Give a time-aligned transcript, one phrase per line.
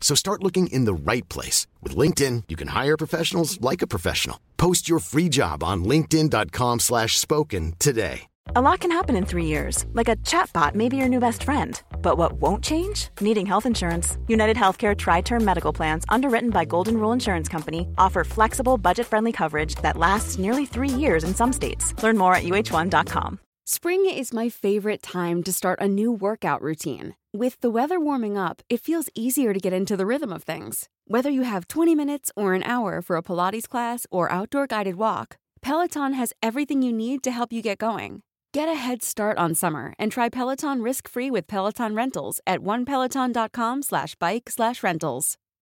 [0.00, 1.66] So start looking in the right place.
[1.82, 4.40] With LinkedIn, you can hire professionals like a professional.
[4.56, 8.28] Post your free job on linkedin.com slash spoken today.
[8.56, 11.42] A lot can happen in three years, like a chatbot may be your new best
[11.42, 11.80] friend.
[12.00, 13.10] But what won't change?
[13.20, 14.16] Needing health insurance.
[14.26, 19.06] United Healthcare Tri Term Medical Plans, underwritten by Golden Rule Insurance Company, offer flexible, budget
[19.06, 21.92] friendly coverage that lasts nearly three years in some states.
[22.02, 23.38] Learn more at uh1.com.
[23.66, 27.14] Spring is my favorite time to start a new workout routine.
[27.34, 30.88] With the weather warming up, it feels easier to get into the rhythm of things.
[31.06, 34.94] Whether you have 20 minutes or an hour for a Pilates class or outdoor guided
[34.94, 38.22] walk, Peloton has everything you need to help you get going.
[38.54, 43.82] Get a head start on summer and try Peloton risk-free with Peloton Rentals at onepeloton.com
[43.82, 45.36] slash bike slash rentals.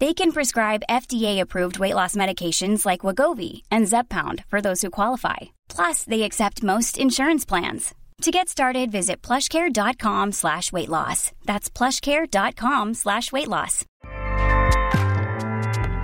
[0.00, 5.36] They can prescribe FDA-approved weight loss medications like Wegovy and Zepbound for those who qualify.
[5.68, 7.94] Plus, they accept most insurance plans.
[8.22, 11.32] To get started, visit plushcare.com slash weight loss.
[11.46, 13.84] That's plushcare.com slash weight loss.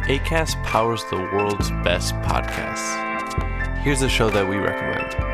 [0.08, 3.78] ACAST powers the world's best podcasts.
[3.78, 5.33] Here's a show that we recommend.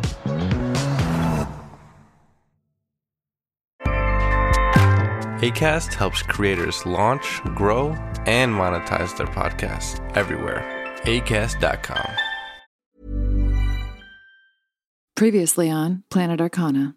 [5.41, 7.93] ACAST helps creators launch, grow,
[8.27, 10.63] and monetize their podcasts everywhere.
[11.05, 12.11] ACAST.com.
[15.15, 16.95] Previously on Planet Arcana.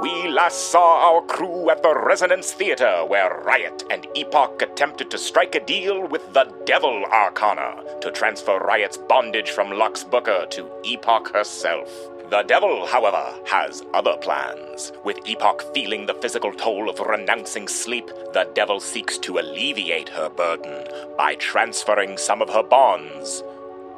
[0.00, 5.18] We last saw our crew at the Resonance Theater, where Riot and Epoch attempted to
[5.18, 10.70] strike a deal with the Devil Arcana to transfer Riot's bondage from Lux Booker to
[10.84, 11.90] Epoch herself.
[12.30, 14.92] The devil, however, has other plans.
[15.02, 20.28] With Epoch feeling the physical toll of renouncing sleep, the devil seeks to alleviate her
[20.28, 20.84] burden
[21.16, 23.42] by transferring some of her bonds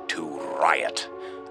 [0.09, 0.29] to
[0.61, 1.09] Riot,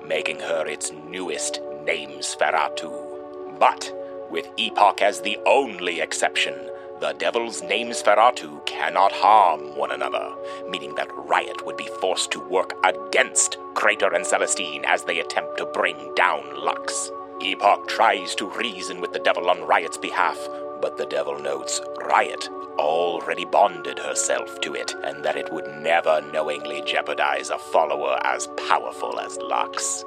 [0.08, 3.60] making her its newest Namesferatu.
[3.60, 3.94] But
[4.32, 6.56] with Epoch as the only exception,
[7.00, 10.36] the Devil's Namesferatu cannot harm one another,
[10.70, 15.58] meaning that Riot would be forced to work against Crater and Celestine as they attempt
[15.58, 17.10] to bring down Lux.
[17.42, 20.38] Epoch tries to reason with the Devil on Riot's behalf,
[20.82, 26.22] but the Devil notes Riot already bonded herself to it, and that it would never
[26.34, 30.04] knowingly jeopardize a follower as powerful as Lux.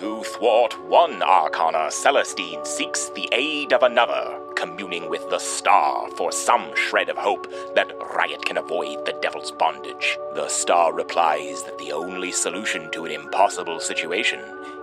[0.00, 6.32] To thwart one arcana, Celestine seeks the aid of another, communing with the star for
[6.32, 10.16] some shred of hope that Riot can avoid the devil's bondage.
[10.34, 14.40] The star replies that the only solution to an impossible situation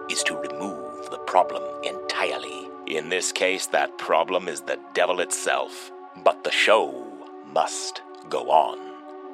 [0.07, 2.69] is to remove the problem entirely.
[2.85, 5.91] In this case, that problem is the devil itself.
[6.23, 7.11] But the show
[7.51, 8.86] must go on.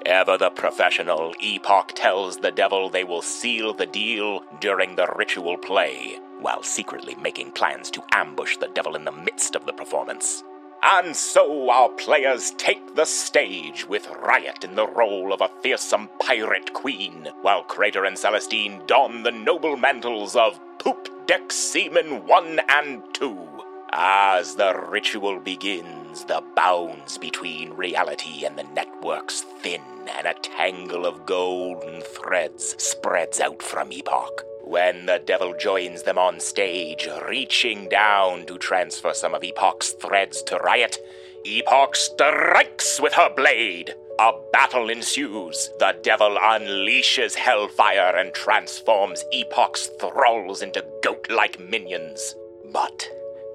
[0.05, 5.55] Ever the professional, Epoch tells the devil they will seal the deal during the ritual
[5.57, 10.43] play, while secretly making plans to ambush the devil in the midst of the performance.
[10.81, 16.09] And so our players take the stage with Riot in the role of a fearsome
[16.19, 22.59] pirate queen, while Crater and Celestine don the noble mantles of Poop Deck Seaman 1
[22.67, 23.47] and 2.
[23.93, 31.05] As the ritual begins, the bounds between reality and the networks thin, and a tangle
[31.05, 34.45] of golden threads spreads out from Epoch.
[34.63, 40.41] When the devil joins them on stage, reaching down to transfer some of Epoch's threads
[40.43, 40.97] to Riot,
[41.45, 43.93] Epoch strikes with her blade.
[44.19, 45.69] A battle ensues.
[45.79, 52.35] The devil unleashes hellfire and transforms Epoch's thralls into goat like minions.
[52.71, 53.09] But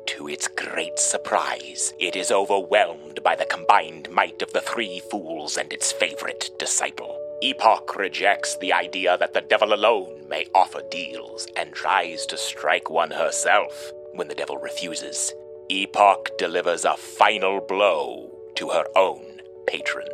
[0.08, 5.58] to its great surprise, it is overwhelmed by the combined might of the three fools
[5.58, 7.16] and its favorite disciple.
[7.42, 12.88] Epoch rejects the idea that the devil alone may offer deals and tries to strike
[12.88, 13.92] one herself.
[14.14, 15.32] When the devil refuses,
[15.68, 20.08] Epoch delivers a final blow to her own patron.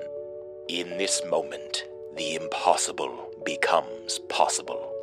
[0.69, 1.85] In this moment,
[2.17, 4.94] the impossible becomes possible.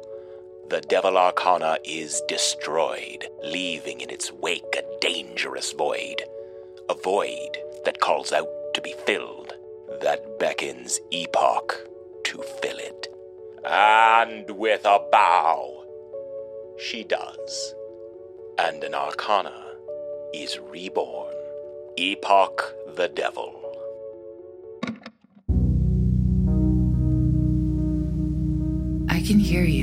[0.71, 6.23] The Devil Arcana is destroyed, leaving in its wake a dangerous void.
[6.87, 9.53] A void that calls out to be filled,
[10.01, 11.77] that beckons Epoch
[12.23, 13.07] to fill it.
[13.65, 15.83] And with a bow,
[16.79, 17.75] she does.
[18.57, 19.75] And an arcana
[20.33, 21.35] is reborn.
[21.97, 23.57] Epoch the Devil.
[29.09, 29.80] I can hear you.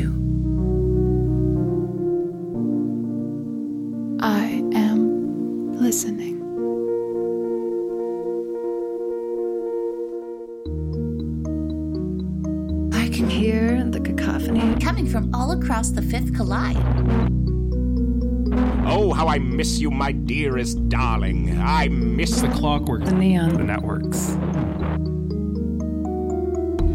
[15.79, 16.77] Across the fifth collide.
[18.85, 21.57] Oh, how I miss you, my dearest darling.
[21.61, 23.55] I miss The clockwork, the neon.
[23.55, 24.37] the networks.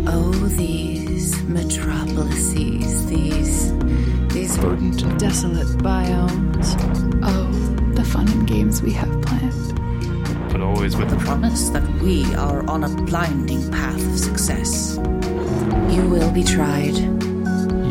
[0.06, 3.72] Oh, these metropolises, these.
[4.34, 4.58] these.
[4.58, 5.18] Verdant.
[5.18, 6.76] desolate biomes.
[7.24, 7.52] Oh,
[7.96, 10.52] the fun and games we have planned.
[10.52, 14.98] But always with the promise that we are on a blinding path of success.
[15.90, 17.13] You will be tried.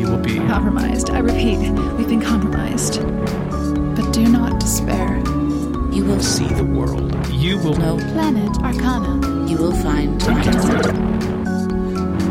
[0.03, 1.11] You will be Compromised.
[1.11, 1.59] I repeat,
[1.97, 3.01] we've been compromised.
[3.95, 5.19] But do not despair.
[5.93, 7.15] You will see the world.
[7.29, 7.99] You will know.
[7.99, 9.49] Planet Arcana.
[9.49, 10.21] You will find.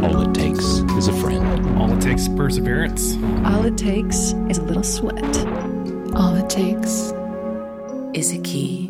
[0.03, 0.65] All it takes
[0.97, 1.77] is a friend.
[1.79, 3.15] all it takes is perseverance.
[3.45, 5.24] All it takes is a little sweat.
[6.13, 7.13] All it takes
[8.13, 8.88] Is a key.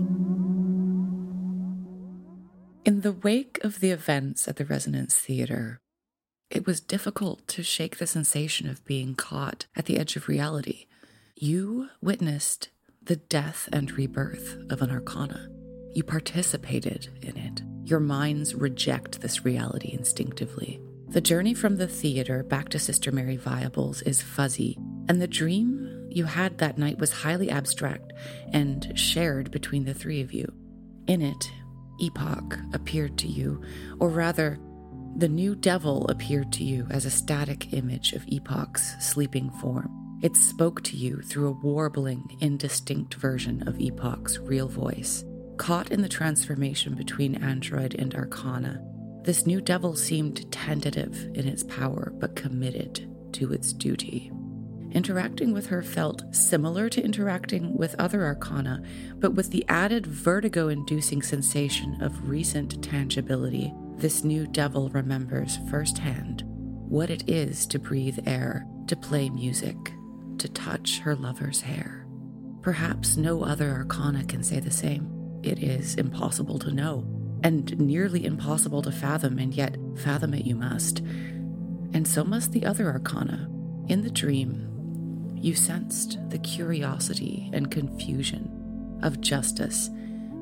[2.84, 5.82] In the wake of the events at the Resonance Theater,
[6.52, 10.86] it was difficult to shake the sensation of being caught at the edge of reality.
[11.36, 12.70] You witnessed
[13.02, 15.50] the death and rebirth of an arcana.
[15.94, 17.62] You participated in it.
[17.84, 20.80] Your minds reject this reality instinctively.
[21.10, 24.78] The journey from the theater back to Sister Mary Viables is fuzzy,
[25.10, 28.14] and the dream you had that night was highly abstract
[28.54, 30.52] and shared between the three of you.
[31.08, 31.52] In it,
[32.00, 33.62] Epoch appeared to you,
[34.00, 34.60] or rather,
[35.16, 40.20] the new devil appeared to you as a static image of Epoch's sleeping form.
[40.22, 45.24] It spoke to you through a warbling, indistinct version of Epoch's real voice.
[45.58, 48.82] Caught in the transformation between android and arcana,
[49.24, 54.32] this new devil seemed tentative in its power but committed to its duty.
[54.92, 58.82] Interacting with her felt similar to interacting with other arcana,
[59.16, 63.74] but with the added vertigo inducing sensation of recent tangibility.
[64.02, 69.78] This new devil remembers firsthand what it is to breathe air, to play music,
[70.40, 72.08] to touch her lover's hair.
[72.64, 75.40] Perhaps no other arcana can say the same.
[75.44, 77.06] It is impossible to know,
[77.44, 81.02] and nearly impossible to fathom, and yet fathom it you must.
[81.94, 83.52] And so must the other arcana.
[83.88, 89.92] In the dream, you sensed the curiosity and confusion of justice,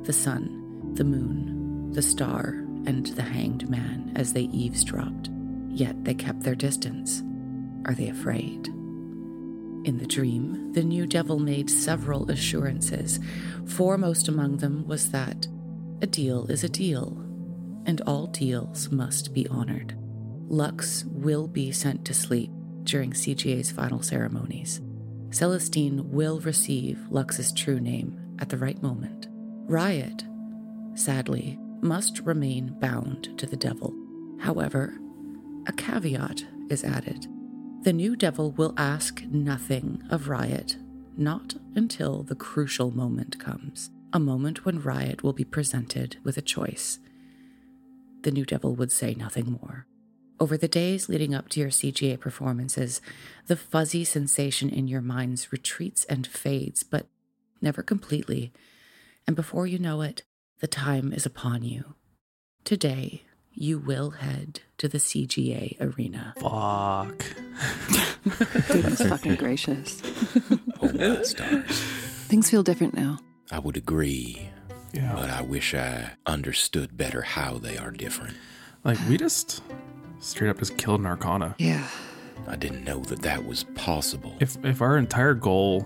[0.04, 5.30] the sun, the moon, the star, and the hanged man as they eavesdropped.
[5.70, 7.24] Yet they kept their distance.
[7.86, 8.68] Are they afraid?
[9.86, 13.20] In the dream, the new devil made several assurances.
[13.66, 15.48] Foremost among them was that
[16.02, 17.18] a deal is a deal,
[17.86, 19.96] and all deals must be honored.
[20.48, 22.52] Lux will be sent to sleep
[22.84, 24.82] during CGA's final ceremonies.
[25.32, 29.28] Celestine will receive Lux's true name at the right moment.
[29.30, 30.24] Riot,
[30.96, 33.94] sadly, must remain bound to the devil.
[34.40, 34.98] However,
[35.68, 37.28] a caveat is added.
[37.84, 40.78] The new devil will ask nothing of Riot,
[41.16, 46.42] not until the crucial moment comes, a moment when Riot will be presented with a
[46.42, 47.00] choice.
[48.24, 49.86] The new devil would say nothing more.
[50.40, 53.02] Over the days leading up to your CGA performances,
[53.48, 57.08] the fuzzy sensation in your minds retreats and fades, but
[57.62, 58.54] never completely.
[59.28, 60.24] And before you know it,
[60.60, 61.96] the time is upon you.
[62.64, 63.24] Today,
[63.54, 66.34] you will head to the CGA arena.
[66.40, 67.26] Fuck.
[68.68, 70.02] Goodness fucking gracious.
[70.82, 71.66] Oh my stars.
[72.30, 73.20] Things feel different now.
[73.52, 74.50] I would agree.
[74.94, 75.14] Yeah.
[75.14, 78.38] But I wish I understood better how they are different.
[78.86, 79.62] Like, we just
[80.20, 81.54] straight up just killed an Arcana.
[81.58, 81.86] Yeah.
[82.48, 84.36] I didn't know that that was possible.
[84.40, 85.86] If if our entire goal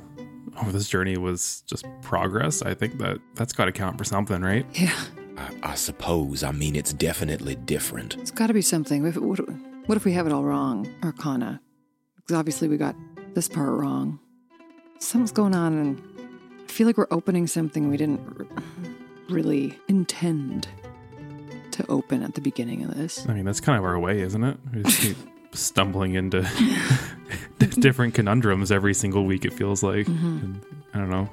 [0.59, 4.41] over this journey was just progress, I think that that's got to count for something,
[4.41, 4.65] right?
[4.73, 4.93] Yeah.
[5.37, 6.43] I, I suppose.
[6.43, 8.17] I mean, it's definitely different.
[8.17, 9.05] It's got to be something.
[9.05, 9.39] If, what,
[9.87, 11.61] what if we have it all wrong, Arcana?
[12.15, 12.95] Because obviously we got
[13.33, 14.19] this part wrong.
[14.99, 16.03] Something's going on, and
[16.63, 18.45] I feel like we're opening something we didn't r-
[19.29, 20.67] really intend
[21.71, 23.27] to open at the beginning of this.
[23.27, 24.57] I mean, that's kind of our way, isn't it?
[24.73, 25.17] We just keep
[25.53, 26.41] stumbling into
[27.75, 30.07] different conundrums every single week, it feels like.
[30.07, 30.55] Mhm.
[30.93, 31.29] I don't know.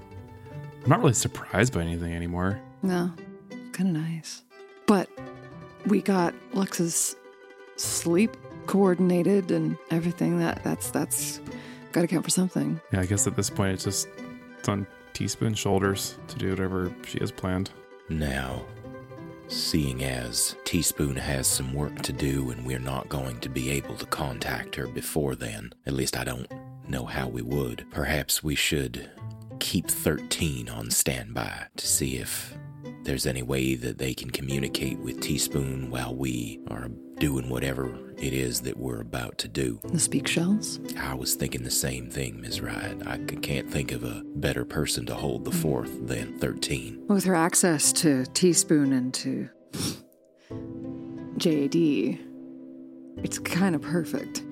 [0.83, 2.59] I'm not really surprised by anything anymore.
[2.83, 3.11] No,
[3.73, 4.43] kind of nice.
[4.87, 5.09] But
[5.87, 7.17] we got Lux's
[7.77, 10.39] sleep coordinated and everything.
[10.39, 11.41] That that's that's
[11.93, 12.81] got to count for something.
[12.93, 14.09] Yeah, I guess at this point, it's just
[14.59, 17.71] it's on Teaspoon's shoulders to do whatever she has planned.
[18.09, 18.63] Now,
[19.51, 23.97] seeing as Teaspoon has some work to do and we're not going to be able
[23.97, 26.47] to contact her before then, at least I don't
[26.89, 29.11] know how we would, perhaps we should
[29.59, 32.55] keep 13 on standby to see if
[33.03, 36.89] there's any way that they can communicate with Teaspoon while we are
[37.21, 39.79] doing whatever it is that we're about to do.
[39.85, 40.81] The speak shells.
[40.99, 42.61] I was thinking the same thing, Ms.
[42.61, 43.07] Riot.
[43.07, 47.05] I can't think of a better person to hold the fourth than 13.
[47.09, 49.49] With her access to teaspoon and to
[51.37, 52.19] JAD,
[53.23, 54.43] it's kind of perfect.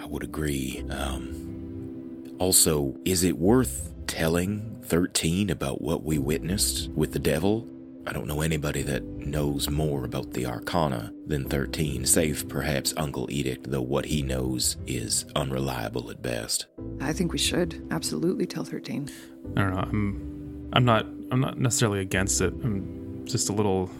[0.00, 0.84] I would agree.
[0.90, 7.68] Um, also, is it worth telling 13 about what we witnessed with the devil?
[8.06, 13.30] I don't know anybody that knows more about the Arcana than 13, save perhaps Uncle
[13.30, 16.66] Edict, though what he knows is unreliable at best.
[17.00, 19.10] I think we should absolutely tell 13.
[19.56, 19.78] I don't know.
[19.80, 22.52] I'm I'm not I'm not necessarily against it.
[22.62, 23.90] I'm just a little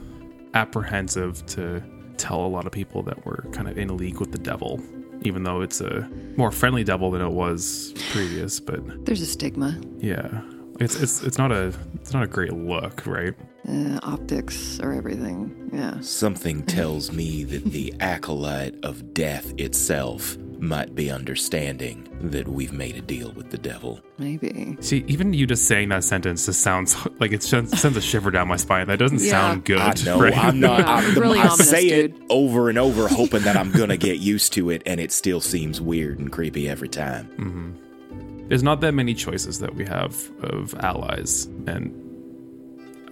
[0.55, 1.83] apprehensive to
[2.17, 4.81] tell a lot of people that we're kind of in league with the devil,
[5.23, 8.61] even though it's a more friendly devil than it was previous.
[8.61, 9.79] But There's a stigma.
[9.99, 10.43] yeah,
[10.81, 13.35] it's it's it's not a it's not a great look, right?
[13.69, 15.71] Uh, optics or everything.
[15.73, 15.99] Yeah.
[16.01, 22.97] Something tells me that the acolyte of death itself might be understanding that we've made
[22.97, 24.01] a deal with the devil.
[24.19, 24.77] Maybe.
[24.81, 28.31] See, even you just saying that sentence just sounds like it sends sends a shiver
[28.31, 28.87] down my spine.
[28.87, 29.31] That doesn't Yeah.
[29.31, 29.79] sound good.
[29.79, 30.21] I know.
[30.21, 30.37] right?
[30.37, 30.81] I'm not.
[30.81, 34.19] Yeah, I, really I ominous, say it over and over, hoping that I'm gonna get
[34.21, 37.27] used to it, and it still seems weird and creepy every time.
[37.37, 41.93] hmm There's not that many choices that we have of allies, and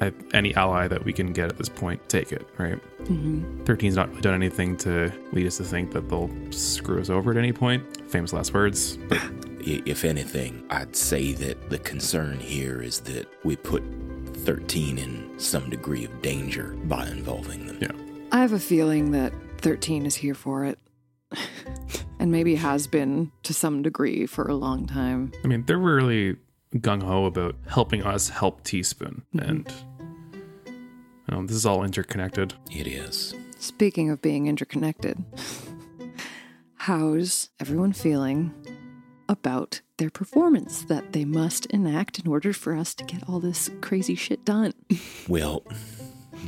[0.02, 2.78] I, any ally that we can get at this point, take it, right?
[3.04, 3.64] Mhm.
[3.64, 7.30] 13's not really done anything to lead us to think that they'll screw us over
[7.30, 7.82] at any point.
[8.11, 8.97] Famous last words.
[9.09, 9.21] But
[9.64, 13.85] If anything, I'd say that the concern here is that we put
[14.38, 17.78] 13 in some degree of danger by involving them.
[17.80, 17.92] Yeah.
[18.32, 20.80] I have a feeling that 13 is here for it.
[22.18, 25.30] and maybe has been to some degree for a long time.
[25.44, 26.37] I mean, they're really
[26.76, 29.71] gung ho about helping us help Teaspoon, and
[31.33, 32.53] you know, this is all interconnected.
[32.71, 33.35] It is.
[33.59, 35.25] Speaking of being interconnected,
[36.75, 38.53] how's everyone feeling
[39.31, 43.71] about their performance that they must enact in order for us to get all this
[43.81, 44.75] crazy shit done?
[45.27, 45.65] Well,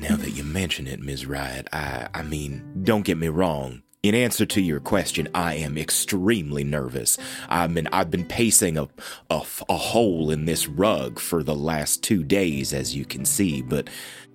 [0.01, 1.25] now that you mention it, Ms.
[1.25, 3.85] Riot, I, I mean, don't get me wrong.
[4.05, 7.17] In answer to your question, I am extremely nervous.
[7.49, 8.87] I mean, I've been pacing a,
[9.31, 13.63] a, a hole in this rug for the last two days, as you can see,
[13.63, 13.89] but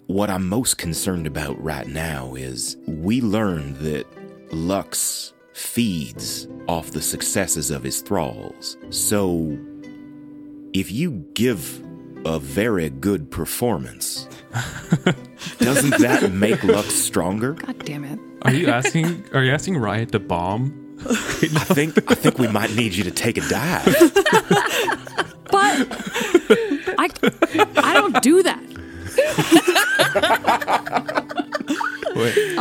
[0.09, 4.07] what I'm most concerned about right now is we learned that
[4.51, 8.75] Lux feeds off the successes of his thralls.
[8.89, 9.55] So,
[10.73, 11.83] if you give
[12.25, 14.27] a very good performance,
[15.59, 17.53] doesn't that make Lux stronger?
[17.53, 18.19] God damn it.
[18.41, 19.25] Are you asking?
[19.31, 20.97] are you asking Riot to bomb?
[21.07, 23.95] I think I think we might need you to take a dive.
[25.51, 25.87] But
[26.99, 27.09] I,
[27.77, 28.63] I don't do that.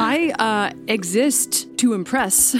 [0.00, 2.56] I uh, exist to impress.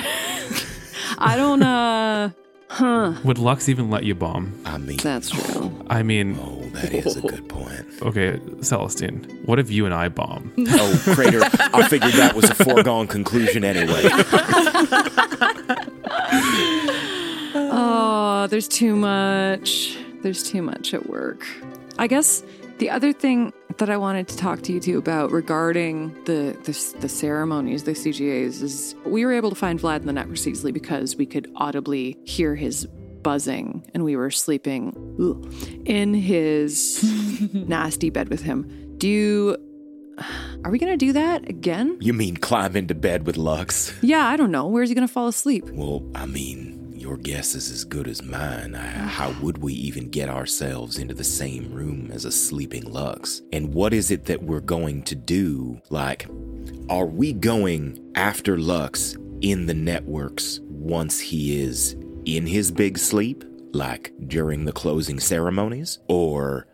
[1.18, 2.30] I don't, uh,
[2.68, 3.14] huh.
[3.24, 4.60] Would Lux even let you bomb?
[4.64, 5.72] I mean, That's true.
[5.88, 7.86] I mean, oh, that is a good point.
[8.02, 10.52] okay, Celestine, what if you and I bomb?
[10.58, 14.02] Oh, Crater, I figured that was a foregone conclusion anyway.
[17.54, 19.96] Oh, there's too much.
[20.22, 21.46] There's too much at work.
[21.98, 22.42] I guess
[22.78, 26.98] the other thing that I wanted to talk to you two about regarding the, the
[27.00, 30.72] the ceremonies, the CGAs, is we were able to find Vlad in the network easily
[30.72, 32.86] because we could audibly hear his
[33.22, 35.52] buzzing, and we were sleeping ugh,
[35.86, 37.02] in his
[37.52, 38.96] nasty bed with him.
[38.98, 39.56] Do you?
[40.64, 41.96] Are we gonna do that again?
[42.00, 43.92] You mean climb into bed with Lux?
[44.02, 44.66] Yeah, I don't know.
[44.66, 45.70] Where's he gonna fall asleep?
[45.70, 46.77] Well, I mean,
[47.08, 48.74] your guess is as good as mine.
[48.74, 53.40] I- How would we even get ourselves into the same room as a sleeping Lux?
[53.50, 55.80] And what is it that we're going to do?
[55.88, 56.28] Like,
[56.90, 61.96] are we going after Lux in the networks once he is
[62.26, 66.00] in his big sleep, like during the closing ceremonies?
[66.08, 66.66] Or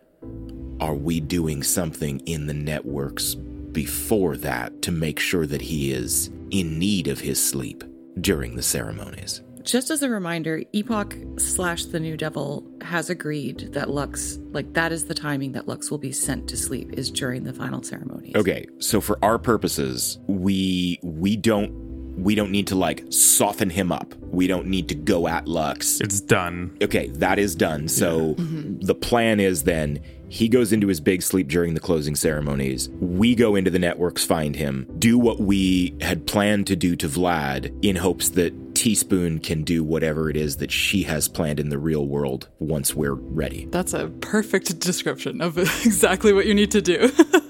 [0.81, 6.29] are we doing something in the networks before that to make sure that he is
[6.51, 7.85] in need of his sleep
[8.19, 9.41] during the ceremonies?
[9.65, 14.91] Just as a reminder, Epoch slash the New Devil has agreed that Lux, like that
[14.91, 18.35] is the timing that Lux will be sent to sleep, is during the final ceremonies.
[18.35, 21.83] Okay, so for our purposes, we we don't
[22.15, 24.13] we don't need to like soften him up.
[24.29, 25.99] We don't need to go at Lux.
[25.99, 26.77] It's done.
[26.81, 27.87] Okay, that is done.
[27.87, 32.89] So the plan is then he goes into his big sleep during the closing ceremonies.
[32.99, 37.07] We go into the networks, find him, do what we had planned to do to
[37.07, 41.69] Vlad in hopes that Teaspoon can do whatever it is that she has planned in
[41.69, 43.65] the real world once we're ready.
[43.71, 47.11] That's a perfect description of exactly what you need to do.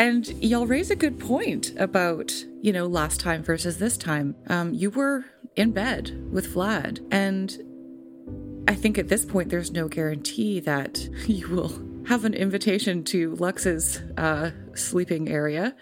[0.00, 2.32] And y'all raise a good point about,
[2.62, 4.34] you know, last time versus this time.
[4.46, 7.54] Um, you were in bed with Vlad, and
[8.66, 13.34] I think at this point there's no guarantee that you will have an invitation to
[13.34, 15.76] Lux's uh, sleeping area.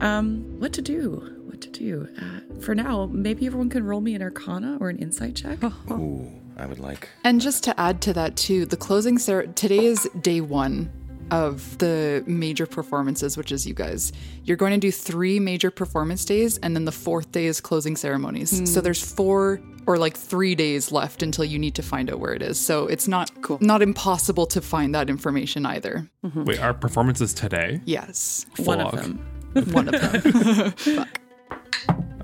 [0.00, 1.42] Um, what to do?
[1.46, 2.08] What to do?
[2.20, 5.62] Uh, for now, maybe everyone can roll me an Arcana or an Insight check.
[5.90, 7.08] Ooh, I would like.
[7.24, 10.90] and just to add to that too, the closing ceremony today is day one
[11.32, 14.12] of the major performances, which is you guys.
[14.44, 17.96] You're going to do three major performance days, and then the fourth day is closing
[17.96, 18.58] ceremonies.
[18.60, 18.64] Hmm.
[18.66, 22.32] So there's four or like three days left until you need to find out where
[22.32, 22.58] it is.
[22.60, 23.58] So it's not cool.
[23.60, 26.08] not impossible to find that information either.
[26.34, 27.80] Wait, our performance is today?
[27.86, 29.24] Yes, One of them.
[29.72, 31.06] one of them.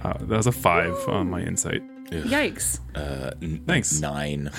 [0.02, 1.82] Uh, that was a five on my insight.
[2.10, 2.80] Yikes.
[2.94, 3.98] Uh, n- Thanks.
[4.00, 4.50] Nine.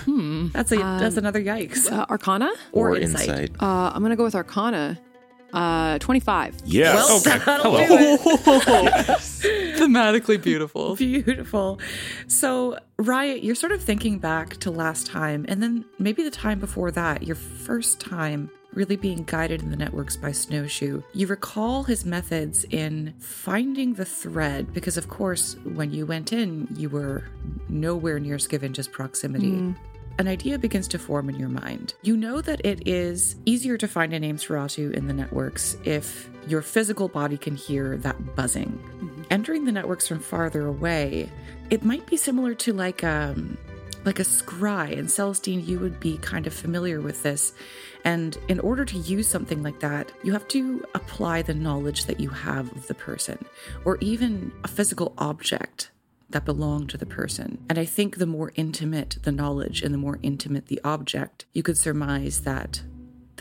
[0.53, 1.91] That's a that's another yikes.
[1.91, 2.51] Uh, Arcana?
[2.71, 3.51] Or insight.
[3.61, 4.99] Uh, I'm gonna go with Arcana.
[5.51, 6.61] Uh, 25.
[6.65, 6.95] Yes.
[6.95, 7.85] Well, Okay, that'll hello.
[7.85, 8.19] do it.
[9.77, 10.95] Thematically beautiful.
[10.95, 11.79] Beautiful.
[12.25, 16.59] So, Riot, you're sort of thinking back to last time, and then maybe the time
[16.59, 21.01] before that, your first time really being guided in the networks by Snowshoe.
[21.13, 26.67] You recall his methods in finding the thread, because of course, when you went in,
[26.75, 27.23] you were
[27.69, 29.75] nowhere near Scavenge's proximity.
[30.19, 31.95] An idea begins to form in your mind.
[32.03, 36.29] You know that it is easier to find a name Namesferatu in the networks if
[36.47, 39.25] your physical body can hear that buzzing.
[39.31, 41.29] Entering the networks from farther away,
[41.71, 43.57] it might be similar to like um
[44.05, 47.53] like a scry, and Celestine, you would be kind of familiar with this.
[48.03, 52.19] And in order to use something like that, you have to apply the knowledge that
[52.19, 53.43] you have of the person,
[53.85, 55.91] or even a physical object
[56.29, 57.63] that belong to the person.
[57.69, 61.63] And I think the more intimate the knowledge and the more intimate the object, you
[61.63, 62.81] could surmise that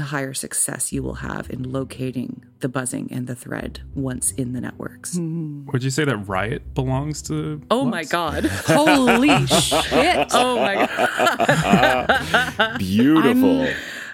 [0.02, 4.52] the higher success you will have in locating the buzzing and the thread once in
[4.52, 5.16] the networks.
[5.16, 5.64] Hmm.
[5.66, 7.62] Would you say that Riot belongs to?
[7.70, 8.44] Oh my god.
[8.66, 10.26] Holy shit.
[10.32, 12.74] Oh my god.
[12.78, 13.68] Beautiful.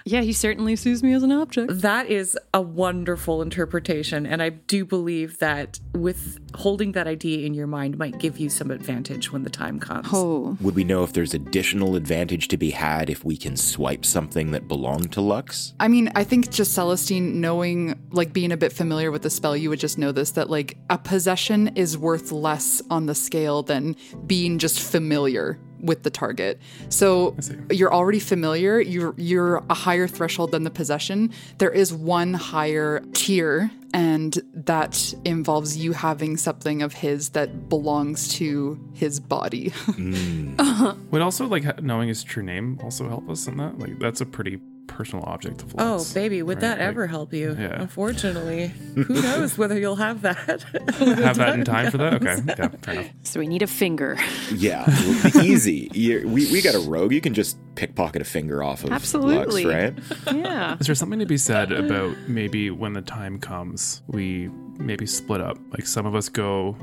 [0.09, 1.81] Yeah, he certainly sees me as an object.
[1.81, 4.25] That is a wonderful interpretation.
[4.25, 8.49] And I do believe that with holding that idea in your mind might give you
[8.49, 10.07] some advantage when the time comes.
[10.11, 10.57] Oh.
[10.61, 14.49] Would we know if there's additional advantage to be had if we can swipe something
[14.51, 15.75] that belonged to Lux?
[15.79, 19.55] I mean, I think just Celestine knowing, like being a bit familiar with the spell,
[19.55, 23.61] you would just know this that like a possession is worth less on the scale
[23.61, 23.95] than
[24.25, 26.59] being just familiar with the target.
[26.89, 27.35] So
[27.71, 31.31] you're already familiar, you're you're a higher threshold than the possession.
[31.57, 38.27] There is one higher tier and that involves you having something of his that belongs
[38.35, 39.71] to his body.
[39.71, 40.97] Mm.
[41.11, 43.79] Would also like knowing his true name also help us in that?
[43.79, 44.59] Like that's a pretty
[44.89, 46.61] personal object of Oh, baby, would right?
[46.61, 47.55] that Like, ever help you?
[47.57, 47.81] yeah.
[47.81, 50.63] Unfortunately, who knows whether you'll have that?
[50.99, 52.15] have that in time for that?
[52.15, 53.09] Okay, yeah, fair enough.
[53.23, 54.17] So we need a finger.
[54.53, 54.85] Yeah,
[55.41, 55.89] easy.
[55.93, 57.11] you we, we got a rogue.
[57.11, 59.63] You can just pickpocket a finger off of Absolutely.
[59.63, 59.95] Lux,
[60.27, 60.35] right?
[60.35, 60.75] Yeah.
[60.79, 65.41] Is there something to be said about maybe when the time comes, we maybe split
[65.41, 65.57] up?
[65.71, 66.75] Like some of us go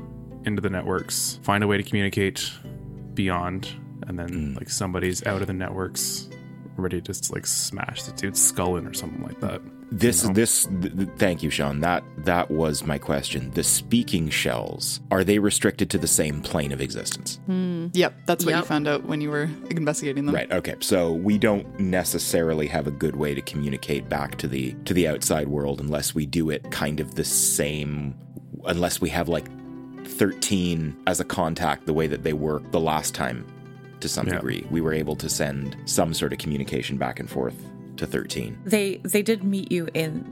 [0.45, 2.51] into the networks, find a way to communicate
[3.13, 3.69] beyond,
[4.07, 4.55] and then mm.
[4.55, 6.26] like somebody's out of the networks,
[6.83, 9.61] ready to just like smash the dude's skull in or something like that.
[9.89, 10.33] This You know?
[10.35, 11.79] this th- th- thank you, Sean.
[11.79, 13.51] That that was my question.
[13.51, 17.39] The speaking shells are they restricted to the same plane of existence?
[17.45, 17.87] Hmm.
[17.93, 20.35] Yep, that's what you found out when you were investigating them.
[20.35, 20.51] Right.
[20.51, 20.75] Okay.
[20.81, 25.07] So we don't necessarily have a good way to communicate back to the to the
[25.07, 28.13] outside world unless we do it kind of the same
[28.65, 29.47] unless we have like
[30.05, 33.45] 13 as a contact the way that they were the last time
[34.01, 34.35] to some Yeah.
[34.35, 34.65] degree.
[34.69, 37.55] We were able to send some sort of communication back and forth
[37.97, 38.57] to 13.
[38.65, 40.23] they they did meet you in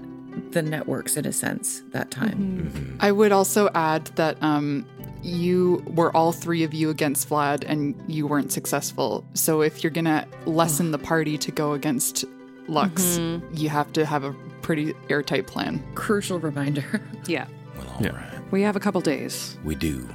[0.52, 2.70] the networks in a sense that time.
[2.72, 2.98] Mm-hmm.
[3.00, 4.86] I would also add that um,
[5.24, 9.26] you were all three of you against Vlad and you weren't successful.
[9.34, 12.26] So if you're going to lessen the party to go against
[12.68, 13.18] Lux,
[13.54, 15.82] you have to have a pretty airtight plan.
[15.96, 17.02] Crucial reminder.
[17.28, 17.48] Yeah.
[17.78, 18.10] Well, all Yeah.
[18.16, 18.52] right.
[18.52, 19.58] We have a couple days.
[19.64, 20.08] We do.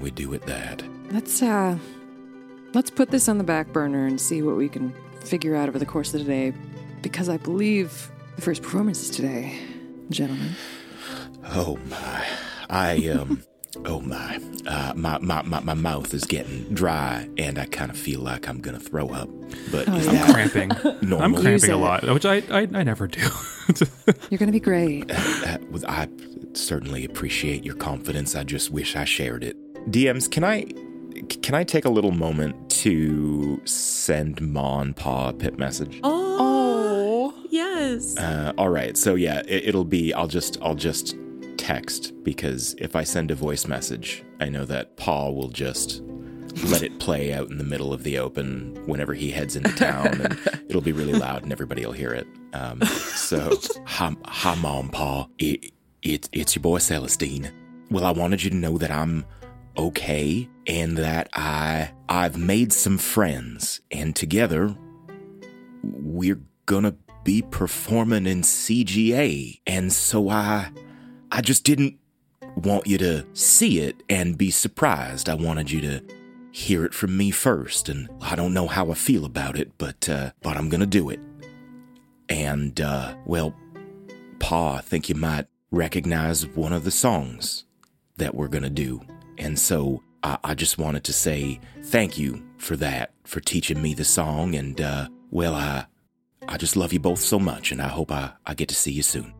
[0.00, 0.82] We do it that.
[1.10, 1.78] Let's uh
[2.74, 4.92] let's put this on the back burner and see what we can
[5.24, 6.52] figure out over the course of the day
[7.02, 9.58] because I believe the first performance is today,
[10.10, 10.54] gentlemen.
[11.50, 12.24] Oh my.
[12.70, 13.42] I um
[13.86, 14.40] oh my.
[14.66, 18.48] Uh my, my, my, my mouth is getting dry and I kind of feel like
[18.48, 19.28] I'm gonna throw up.
[19.70, 20.24] But Oh, yeah.
[20.24, 20.68] I'm cramping.
[21.08, 21.22] normal?
[21.22, 23.20] I'm cramping a lot, which I I, I never do.
[24.30, 25.10] You're going to be great.
[25.10, 26.08] Uh, with- I
[26.54, 28.34] certainly appreciate your confidence.
[28.34, 29.56] I just wish I shared it.
[29.90, 30.64] DMs, can I
[31.22, 36.00] can I take a little moment to send Ma and Pa a pip message?
[36.04, 38.16] Oh, yes.
[38.16, 38.96] Uh, all right.
[38.96, 40.12] So yeah, it, it'll be.
[40.14, 40.58] I'll just.
[40.62, 41.16] I'll just
[41.56, 46.02] text because if I send a voice message, I know that Paul will just
[46.64, 50.20] let it play out in the middle of the open whenever he heads into town,
[50.20, 52.26] and it'll be really loud, and everybody will hear it.
[52.52, 55.28] Um, so, hi, hi, mom, Pa.
[55.38, 57.52] It, it, it's your boy Celestine.
[57.90, 59.24] Well, I wanted you to know that I'm
[59.78, 64.74] okay and that I I've made some friends, and together
[65.82, 69.60] we're gonna be performing in CGA.
[69.66, 70.70] And so I
[71.30, 71.98] I just didn't
[72.56, 75.28] want you to see it and be surprised.
[75.28, 76.02] I wanted you to
[76.50, 77.88] hear it from me first.
[77.88, 81.10] And I don't know how I feel about it, but uh but I'm gonna do
[81.10, 81.20] it.
[82.28, 83.54] And uh well,
[84.38, 87.64] Pa, I think you might recognize one of the songs
[88.16, 89.00] that we're gonna do.
[89.38, 93.94] And so I, I just wanted to say thank you for that, for teaching me
[93.94, 94.54] the song.
[94.54, 95.86] And uh, well, I
[96.48, 98.90] I just love you both so much, and I hope I, I get to see
[98.90, 99.34] you soon.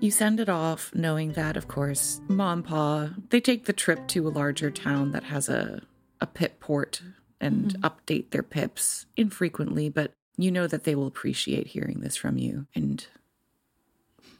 [0.00, 4.26] You send it off knowing that, of course, mom, pa, they take the trip to
[4.26, 5.82] a larger town that has a,
[6.20, 7.02] a pip port
[7.40, 12.36] and update their pips infrequently, but you know that they will appreciate hearing this from
[12.36, 12.66] you.
[12.74, 13.06] And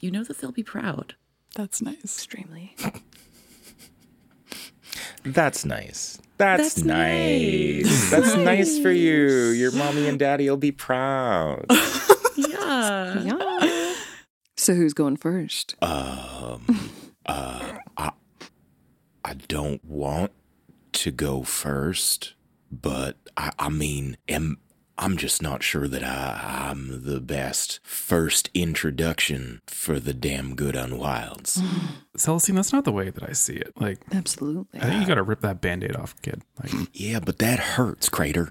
[0.01, 1.15] you know that they'll be proud.
[1.55, 2.03] That's nice.
[2.03, 2.75] Extremely.
[5.25, 6.19] That's nice.
[6.39, 7.85] That's, That's nice.
[7.85, 8.11] nice.
[8.11, 9.29] That's nice for you.
[9.51, 11.67] Your mommy and daddy will be proud.
[12.35, 13.21] Yeah.
[13.23, 13.95] Yeah.
[14.57, 15.75] So who's going first?
[15.83, 16.91] Um,
[17.27, 18.11] uh, I,
[19.25, 20.33] I don't want
[20.93, 22.35] to go first,
[22.71, 24.59] but I, I mean, am
[24.99, 30.77] I'm just not sure that I, I'm the best first introduction for the damn good
[30.77, 31.61] unwilds.
[32.17, 33.73] Celestine, that's not the way that I see it.
[33.81, 34.81] Like, Absolutely.
[34.81, 36.43] I think you got to rip that band aid off, kid.
[36.63, 38.51] Like, Yeah, but that hurts, Crater.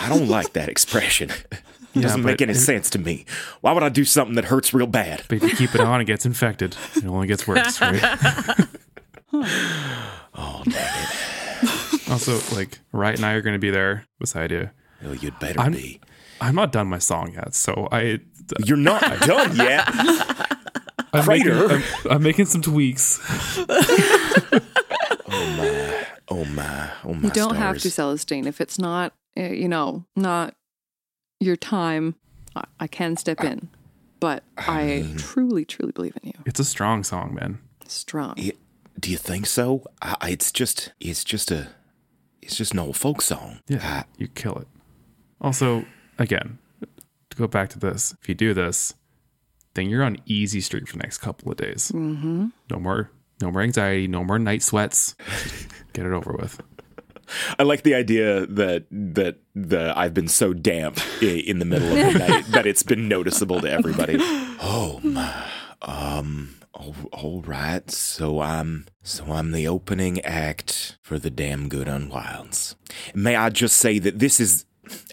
[0.00, 1.30] I don't like that expression.
[1.30, 1.62] It
[1.94, 3.24] Yeah, doesn't make any it- sense to me.
[3.62, 5.22] Why would I do something that hurts real bad?
[5.28, 6.76] but if you keep it on, it gets infected.
[6.96, 8.66] It only gets worse, right?
[9.32, 12.10] Oh, dang it.
[12.10, 14.70] also, like, Riot and I are going to be there beside you.
[15.04, 16.00] Oh, you'd better I'm- be.
[16.40, 18.20] I'm not done my song yet, so I.
[18.64, 19.82] You're not done yet.
[21.12, 21.54] I'm Crater.
[21.68, 23.18] Making, I'm, I'm making some tweaks.
[25.30, 26.06] Oh my.
[26.30, 26.90] Oh my.
[27.04, 27.22] Oh my.
[27.28, 27.94] You don't have to, stars.
[28.22, 28.46] Celestine.
[28.46, 30.54] If it's not, uh, you know, not
[31.40, 32.14] your time,
[32.56, 33.68] I, I can step in.
[34.20, 36.34] But I truly, truly believe in you.
[36.44, 37.60] It's a strong song, man.
[37.86, 38.34] Strong.
[38.36, 38.52] Yeah,
[38.98, 39.84] do you think so?
[40.02, 40.92] I, I- it's just.
[41.00, 41.68] It's just a.
[42.42, 43.60] It's just an old folk song.
[43.68, 44.68] Yeah, you kill it.
[45.40, 45.84] Also,
[46.18, 46.58] again,
[47.30, 48.94] to go back to this, if you do this,
[49.74, 51.92] then you're on easy street for the next couple of days.
[51.92, 52.48] Mm-hmm.
[52.70, 55.14] No more, no more anxiety, no more night sweats.
[55.92, 56.60] Get it over with.
[57.58, 62.12] I like the idea that that the I've been so damp in the middle of
[62.14, 64.16] the night that it's been noticeable to everybody.
[64.18, 65.46] Oh my,
[65.82, 67.90] um, all, all right.
[67.90, 72.76] So I'm so I'm the opening act for the damn good unwilds.
[73.14, 74.64] May I just say that this is,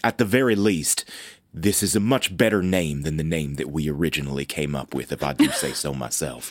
[0.04, 1.06] at the very least.
[1.54, 5.12] This is a much better name than the name that we originally came up with,
[5.14, 6.50] if I do say so myself.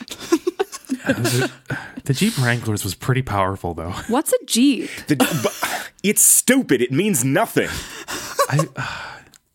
[2.04, 3.90] The Jeep Wranglers was pretty powerful, though.
[4.08, 4.88] What's a Jeep?
[5.08, 5.52] The,
[6.02, 6.80] it's stupid.
[6.80, 7.68] It means nothing.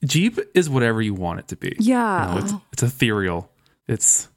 [0.06, 1.76] Jeep is whatever you want it to be.
[1.80, 2.28] Yeah.
[2.28, 3.52] You know, it's, it's ethereal.
[3.88, 4.30] It's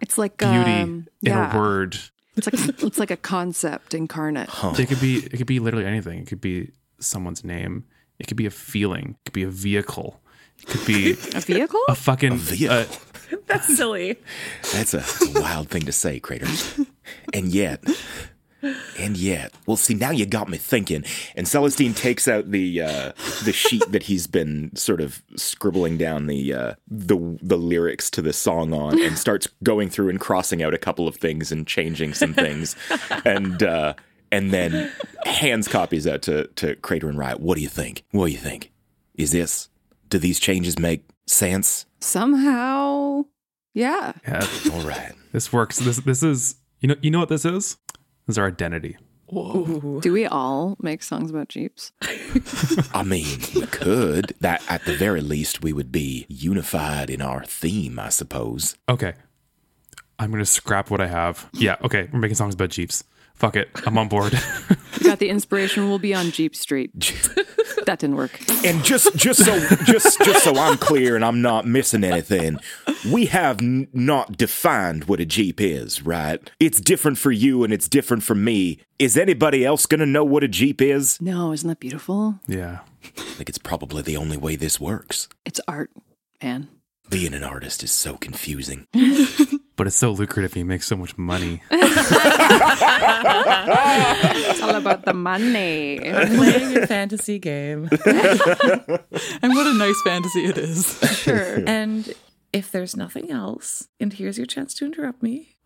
[0.00, 1.96] It's like beauty um, in a word.
[2.36, 4.48] It's like it's like a concept incarnate.
[4.78, 6.20] It could be it could be literally anything.
[6.20, 7.84] It could be someone's name.
[8.18, 9.16] It could be a feeling.
[9.20, 10.20] It could be a vehicle.
[10.60, 11.80] It could be A vehicle?
[11.88, 12.76] a fucking vehicle.
[12.76, 12.84] uh,
[13.46, 14.16] That's silly.
[14.72, 16.46] That's a, that's a wild thing to say, Crater.
[17.34, 17.84] And yet,
[18.98, 21.04] and yet, well, see, now you got me thinking.
[21.36, 23.12] And Celestine takes out the uh,
[23.44, 28.22] the sheet that he's been sort of scribbling down the uh, the the lyrics to
[28.22, 31.66] the song on, and starts going through and crossing out a couple of things and
[31.66, 32.74] changing some things,
[33.26, 33.92] and uh,
[34.30, 34.92] and then
[35.24, 37.40] hands copies out to to Crater and Riot.
[37.40, 38.04] What do you think?
[38.10, 38.70] What do you think?
[39.14, 39.68] Is this?
[40.08, 41.86] Do these changes make sense?
[42.00, 43.24] Somehow,
[43.74, 44.12] yeah.
[44.26, 44.46] yeah.
[44.72, 45.12] All right.
[45.32, 45.78] This works.
[45.78, 47.76] This this is you know you know what this is?
[48.26, 48.96] This is our identity.
[49.30, 50.00] Whoa.
[50.00, 51.92] Do we all make songs about Jeeps?
[52.94, 54.34] I mean, we could.
[54.40, 58.76] That at the very least, we would be unified in our theme, I suppose.
[58.88, 59.14] Okay.
[60.18, 61.48] I'm gonna scrap what I have.
[61.52, 62.08] Yeah, okay.
[62.12, 63.04] We're making songs about Jeeps.
[63.34, 63.68] Fuck it.
[63.86, 64.32] I'm on board.
[64.98, 65.88] We got the inspiration.
[65.88, 66.90] We'll be on Jeep Street.
[67.86, 68.36] that didn't work.
[68.64, 72.58] And just just so just just so I'm clear and I'm not missing anything,
[73.12, 76.50] we have n- not defined what a Jeep is, right?
[76.58, 78.80] It's different for you and it's different for me.
[78.98, 81.20] Is anybody else gonna know what a Jeep is?
[81.20, 82.40] No, isn't that beautiful?
[82.48, 82.80] yeah.
[83.16, 85.28] I think it's probably the only way this works.
[85.44, 85.90] It's art,
[86.42, 86.68] man.
[87.08, 88.86] Being an artist is so confusing.
[89.78, 90.52] But it's so lucrative.
[90.54, 91.62] He makes so much money.
[94.50, 96.00] It's all about the money.
[96.00, 97.88] Playing a fantasy game.
[99.40, 100.98] And what a nice fantasy it is.
[101.18, 101.62] Sure.
[101.66, 102.12] And
[102.52, 105.56] if there's nothing else, and here's your chance to interrupt me.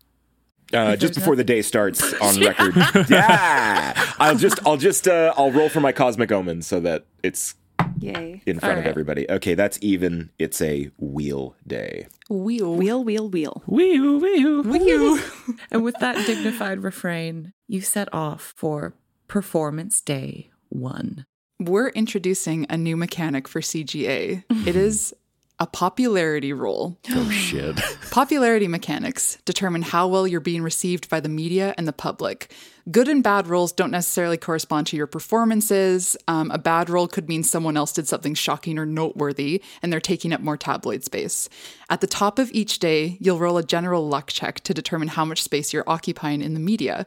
[0.71, 2.75] Uh, just before the day starts on record.
[3.09, 3.93] yeah.
[4.19, 7.55] I'll just I'll just uh, I'll roll for my cosmic omen so that it's
[7.99, 8.41] Yay.
[8.45, 8.89] in front All of right.
[8.89, 9.29] everybody.
[9.29, 10.29] Okay, that's even.
[10.39, 12.07] It's a wheel day.
[12.29, 12.75] Wheel.
[12.75, 13.63] Wheel, wheel, wheel.
[13.67, 15.19] Wee wee Wheel.
[15.71, 18.93] And with that dignified refrain, you set off for
[19.27, 21.25] Performance Day 1.
[21.59, 24.43] We're introducing a new mechanic for CGA.
[24.67, 25.13] It is
[25.59, 26.97] a popularity roll.
[27.09, 27.79] Oh shit.
[28.11, 32.51] Popularity mechanics determine how well you're being received by the media and the public.
[32.91, 36.17] Good and bad rolls don't necessarily correspond to your performances.
[36.27, 40.01] Um, a bad roll could mean someone else did something shocking or noteworthy, and they're
[40.01, 41.47] taking up more tabloid space.
[41.89, 45.23] At the top of each day, you'll roll a general luck check to determine how
[45.23, 47.05] much space you're occupying in the media.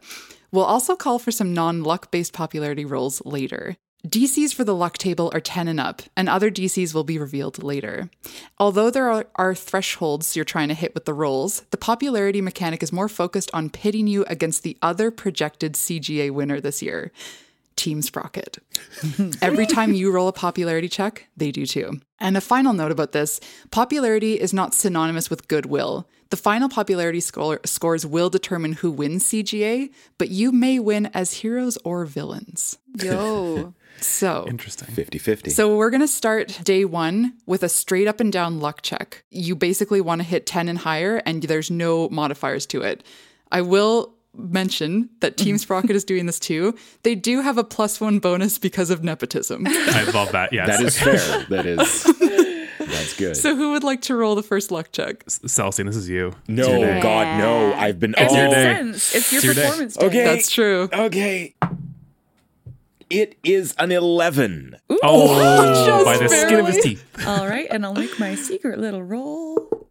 [0.50, 3.76] We'll also call for some non luck based popularity rolls later.
[4.06, 7.62] DCs for the luck table are 10 and up, and other DCs will be revealed
[7.62, 8.08] later.
[8.58, 12.82] Although there are, are thresholds you're trying to hit with the rolls, the popularity mechanic
[12.82, 17.10] is more focused on pitting you against the other projected CGA winner this year
[17.74, 18.58] Team Sprocket.
[19.42, 22.00] Every time you roll a popularity check, they do too.
[22.18, 23.40] And a final note about this
[23.70, 26.08] popularity is not synonymous with goodwill.
[26.30, 31.34] The final popularity score- scores will determine who wins CGA, but you may win as
[31.34, 32.78] heroes or villains.
[33.02, 33.74] Yo.
[34.00, 34.88] So, Interesting.
[34.94, 35.50] 50 50.
[35.50, 39.24] so we're going to start day one with a straight up and down luck check.
[39.30, 43.04] You basically want to hit 10 and higher, and there's no modifiers to it.
[43.50, 46.74] I will mention that Team Sprocket is doing this too.
[47.02, 49.64] They do have a plus one bonus because of nepotism.
[49.66, 50.52] I love that.
[50.52, 50.68] Yes.
[50.68, 51.46] that is fair.
[51.48, 52.04] That is.
[52.86, 53.36] That's good.
[53.36, 55.24] so, who would like to roll the first luck check?
[55.28, 56.32] Celestine, this is you.
[56.46, 56.66] no.
[57.02, 57.72] God, no.
[57.74, 58.12] I've been.
[58.12, 58.74] It oh, makes day.
[58.74, 59.14] sense.
[59.14, 59.62] It's your It's your day.
[59.62, 60.06] performance day.
[60.06, 60.24] Okay.
[60.24, 60.88] That's true.
[60.92, 61.54] Okay.
[63.08, 64.76] It is an 11.
[65.02, 67.26] Oh, just by the skin of his teeth.
[67.26, 69.88] All right, and I'll make my secret little roll.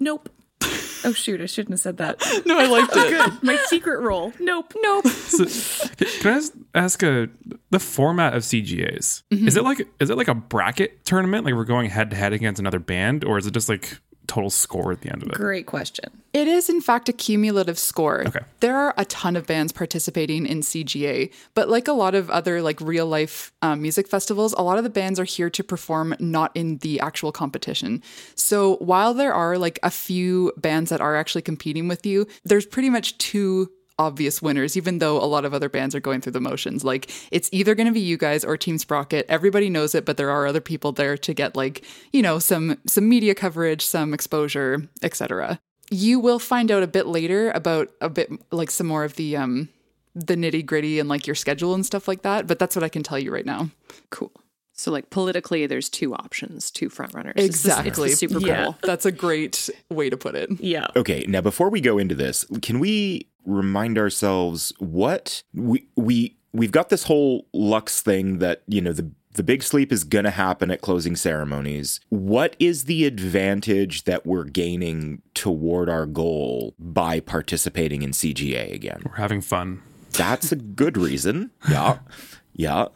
[0.00, 0.28] Nope.
[1.06, 2.16] Oh shoot, I shouldn't have said that.
[2.46, 3.10] No, I liked it.
[3.10, 3.42] Good.
[3.42, 4.32] My secret roll.
[4.40, 4.72] Nope.
[4.80, 5.06] Nope.
[5.06, 7.28] So, can I ask, ask a,
[7.68, 9.22] the format of CGAs?
[9.30, 9.46] Mm-hmm.
[9.46, 11.44] Is it like is it like a bracket tournament?
[11.44, 14.50] Like we're going head to head against another band, or is it just like total
[14.50, 15.34] score at the end of it?
[15.34, 16.22] Great question.
[16.32, 18.26] It is, in fact, a cumulative score.
[18.26, 18.40] Okay.
[18.60, 22.60] There are a ton of bands participating in CGA, but like a lot of other
[22.60, 26.14] like real life um, music festivals, a lot of the bands are here to perform
[26.18, 28.02] not in the actual competition.
[28.34, 32.66] So while there are like a few bands that are actually competing with you, there's
[32.66, 36.32] pretty much two obvious winners, even though a lot of other bands are going through
[36.32, 36.84] the motions.
[36.84, 39.26] Like it's either going to be you guys or Team Sprocket.
[39.28, 42.78] Everybody knows it, but there are other people there to get like you know some
[42.86, 45.60] some media coverage, some exposure, etc.
[45.90, 49.36] You will find out a bit later about a bit like some more of the
[49.36, 49.68] um
[50.14, 52.46] the nitty gritty and like your schedule and stuff like that.
[52.46, 53.70] But that's what I can tell you right now.
[54.10, 54.32] Cool.
[54.76, 57.34] So, like politically, there's two options, two frontrunners.
[57.36, 58.10] Exactly.
[58.10, 58.76] It's the Super Bowl.
[58.82, 60.50] That's a great way to put it.
[60.60, 60.88] Yeah.
[60.96, 66.72] Okay, now before we go into this, can we remind ourselves what we we we've
[66.72, 70.30] got this whole Lux thing that, you know, the the big sleep is going to
[70.30, 72.00] happen at closing ceremonies.
[72.08, 79.02] What is the advantage that we're gaining toward our goal by participating in CGA again?
[79.04, 79.82] We're having fun.
[80.12, 81.50] That's a good reason.
[81.68, 81.98] Yeah.
[82.56, 82.86] Yeah.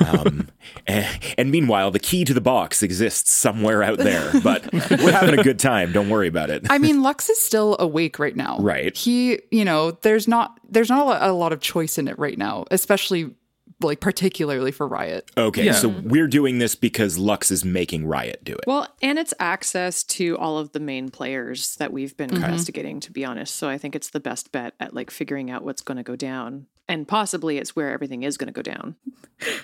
[0.00, 0.48] Um,
[0.86, 1.06] and,
[1.38, 5.42] and, meanwhile, the key to the box exists somewhere out there, but we're having a
[5.42, 5.92] good time.
[5.92, 6.66] Don't worry about it.
[6.70, 8.58] I mean, Lux is still awake right now.
[8.58, 8.96] Right.
[8.96, 12.64] He, you know, there's not there's not a lot of choice in it right now,
[12.70, 13.34] especially
[13.80, 15.30] like particularly for Riot.
[15.36, 15.72] Okay, yeah.
[15.72, 18.64] so we're doing this because Lux is making Riot do it.
[18.66, 22.42] Well, and it's access to all of the main players that we've been mm-hmm.
[22.42, 23.56] investigating, to be honest.
[23.56, 26.16] So I think it's the best bet at like figuring out what's going to go
[26.16, 26.66] down.
[26.88, 28.96] And possibly it's where everything is going to go down.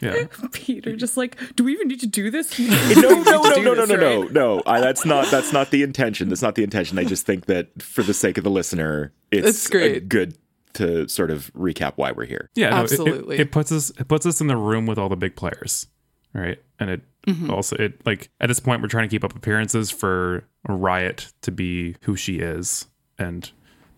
[0.02, 0.24] Yeah.
[0.52, 2.58] Peter just like, do we even need to do this?
[2.58, 4.62] no, no, no, no, no, no, no, no, no.
[4.66, 6.28] I, that's not that's not the intention.
[6.28, 6.98] That's not the intention.
[6.98, 10.08] I just think that for the sake of the listener, it's, it's great.
[10.08, 10.36] good
[10.74, 12.50] to sort of recap why we're here.
[12.54, 13.36] Yeah, no, absolutely.
[13.36, 15.36] It, it, it, puts us it puts us in the room with all the big
[15.36, 15.86] players,
[16.34, 16.58] right?
[16.78, 17.50] And it mm-hmm.
[17.50, 21.52] also it like at this point we're trying to keep up appearances for Riot to
[21.52, 22.86] be who she is,
[23.18, 23.50] and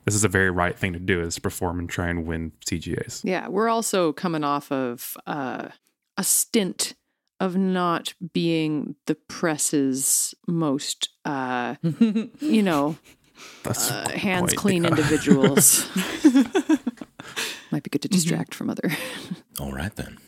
[0.04, 2.52] this is a very right thing to do is to perform and try and win
[2.66, 3.22] CGAs.
[3.24, 5.68] Yeah, we're also coming off of uh,
[6.16, 6.94] a stint
[7.40, 11.74] of not being the press's most, uh,
[12.40, 12.96] you know,
[13.64, 14.90] uh, hands point, clean yeah.
[14.90, 15.88] individuals.
[17.72, 18.58] Might be good to distract mm-hmm.
[18.58, 18.90] from other.
[19.58, 20.18] All right then.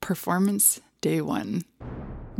[0.00, 1.62] Performance day one.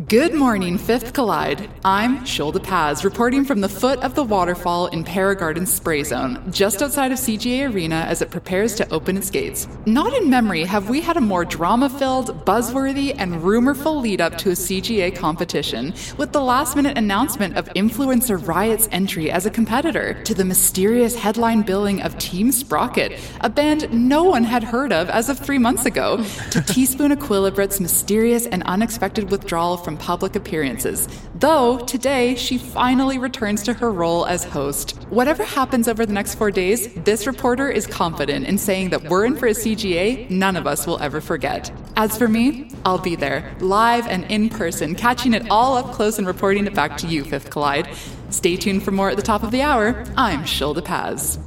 [0.06, 1.68] Good morning, Fifth Collide.
[1.84, 6.82] I'm Shulda Paz, reporting from the foot of the waterfall in Paragarden's spray zone, just
[6.82, 9.66] outside of CGA Arena as it prepares to open its gates.
[9.86, 14.38] Not in memory have we had a more drama filled, buzzworthy, and rumorful lead up
[14.38, 19.50] to a CGA competition, with the last minute announcement of Influencer Riot's entry as a
[19.50, 24.92] competitor, to the mysterious headline billing of Team Sprocket, a band no one had heard
[24.92, 30.36] of as of three months ago, to Teaspoon Equilibrat's mysterious and unexpected withdrawal from public
[30.36, 34.90] appearances, though today she finally returns to her role as host.
[35.08, 39.24] Whatever happens over the next four days, this reporter is confident in saying that we're
[39.24, 41.72] in for a CGA none of us will ever forget.
[41.96, 46.18] As for me, I'll be there, live and in person, catching it all up close
[46.18, 47.88] and reporting it back to you, Fifth Collide.
[48.28, 50.04] Stay tuned for more at the top of the hour.
[50.18, 51.38] I'm Shulda Paz.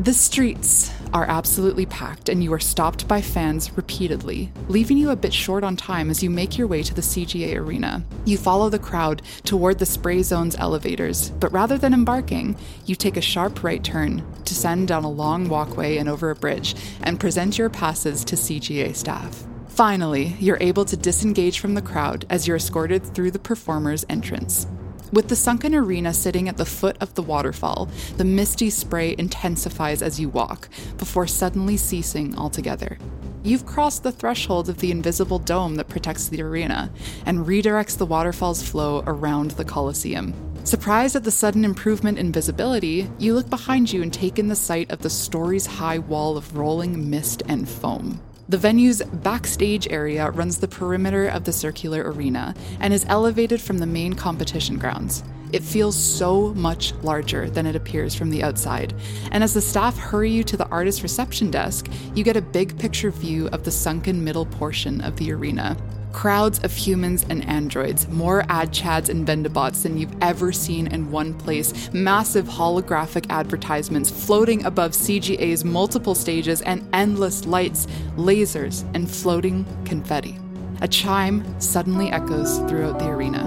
[0.00, 5.16] The streets are absolutely packed, and you are stopped by fans repeatedly, leaving you a
[5.16, 8.04] bit short on time as you make your way to the CGA arena.
[8.24, 13.16] You follow the crowd toward the spray zone's elevators, but rather than embarking, you take
[13.16, 17.58] a sharp right turn, descend down a long walkway and over a bridge, and present
[17.58, 19.44] your passes to CGA staff.
[19.68, 24.66] Finally, you're able to disengage from the crowd as you're escorted through the performer's entrance.
[25.10, 30.02] With the sunken arena sitting at the foot of the waterfall, the misty spray intensifies
[30.02, 30.68] as you walk,
[30.98, 32.98] before suddenly ceasing altogether.
[33.42, 36.90] You've crossed the threshold of the invisible dome that protects the arena
[37.24, 40.34] and redirects the waterfall's flow around the Colosseum.
[40.64, 44.56] Surprised at the sudden improvement in visibility, you look behind you and take in the
[44.56, 48.20] sight of the stories high wall of rolling mist and foam.
[48.50, 53.76] The venue's backstage area runs the perimeter of the circular arena and is elevated from
[53.76, 55.22] the main competition grounds.
[55.52, 58.94] It feels so much larger than it appears from the outside,
[59.32, 62.78] and as the staff hurry you to the artist reception desk, you get a big
[62.78, 65.76] picture view of the sunken middle portion of the arena.
[66.12, 71.10] Crowds of humans and androids, more ad chads and vendabots than you've ever seen in
[71.10, 79.10] one place, massive holographic advertisements floating above CGA's multiple stages, and endless lights, lasers, and
[79.10, 80.38] floating confetti.
[80.80, 83.44] A chime suddenly echoes throughout the arena.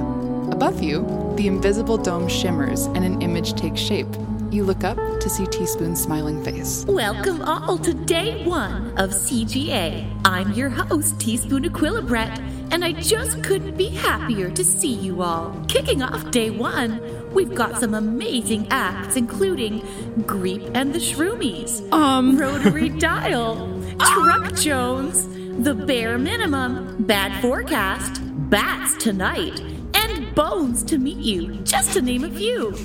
[0.52, 4.08] Above you, the invisible dome shimmers and an image takes shape.
[4.52, 6.84] You look up to see Teaspoon's smiling face.
[6.86, 10.06] Welcome all to day one of CGA.
[10.26, 12.38] I'm your host, Teaspoon Equilibrat,
[12.70, 15.58] and I just couldn't be happier to see you all.
[15.70, 19.80] Kicking off day one, we've got some amazing acts, including
[20.24, 25.30] Greep and the Shroomies, um, Rotary Dial, Truck Jones,
[25.64, 29.62] The Bare Minimum, Bad Forecast, Bats Tonight,
[29.93, 32.76] and Bones to Meet You, just to name a few.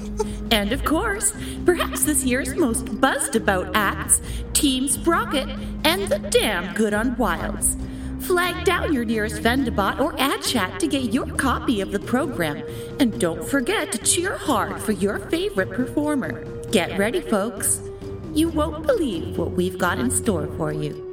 [0.51, 1.33] And of course,
[1.65, 4.21] perhaps this year's most buzzed about acts
[4.53, 5.49] Team Sprocket
[5.85, 7.77] and the Damn Good Unwilds.
[8.21, 12.63] Flag down your nearest Vendabot or ad chat to get your copy of the program.
[12.99, 16.45] And don't forget to cheer hard for your favorite performer.
[16.71, 17.81] Get ready, folks.
[18.35, 21.07] You won't believe what we've got in store for you.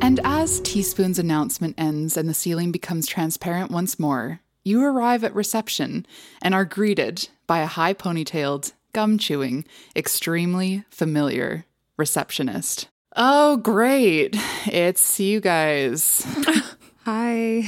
[0.00, 5.32] And as Teaspoon's announcement ends and the ceiling becomes transparent once more, you arrive at
[5.32, 6.04] reception
[6.42, 9.64] and are greeted by a high ponytailed, gum chewing,
[9.94, 11.64] extremely familiar
[11.96, 12.88] receptionist.
[13.14, 14.34] Oh, great.
[14.66, 16.26] It's you guys.
[17.04, 17.62] Hi.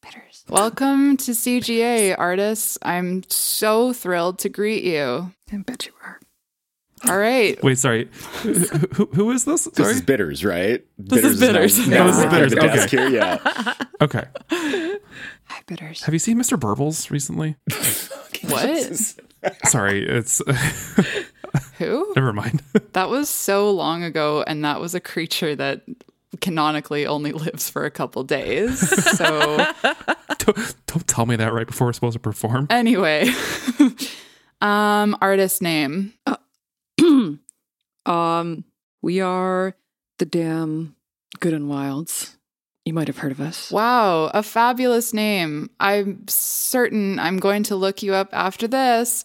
[0.00, 0.44] Bitters.
[0.48, 2.78] Welcome to CGA, artists.
[2.82, 5.32] I'm so thrilled to greet you.
[5.52, 6.20] I bet you are.
[7.08, 7.60] All right.
[7.62, 8.08] Wait, sorry.
[8.42, 9.64] Who, who, who is this?
[9.66, 10.84] This is bitters, right?
[10.96, 11.86] This is Bitters.
[11.88, 12.84] now- Oh, this is Bitters.
[12.86, 12.96] Okay.
[12.96, 13.74] here, yeah.
[14.00, 14.24] Okay.
[15.48, 16.02] Hi, bitters.
[16.02, 16.58] Have you seen Mr.
[16.58, 17.56] Burbles recently?
[18.48, 18.94] What?
[19.64, 20.40] Sorry, it's
[21.78, 22.12] Who?
[22.14, 22.62] never mind.
[22.92, 25.82] That was so long ago, and that was a creature that
[26.40, 28.78] canonically only lives for a couple days.
[29.16, 29.66] So,
[30.38, 32.68] don't, don't tell me that right before we're supposed to perform.
[32.70, 33.28] anyway,
[34.60, 36.14] um, artist name.
[38.06, 38.64] um,
[39.02, 39.74] we are
[40.18, 40.94] the damn
[41.40, 42.36] good Unwilds.
[42.88, 43.70] You might have heard of us.
[43.70, 45.68] Wow, a fabulous name.
[45.78, 49.24] I'm certain I'm going to look you up after this.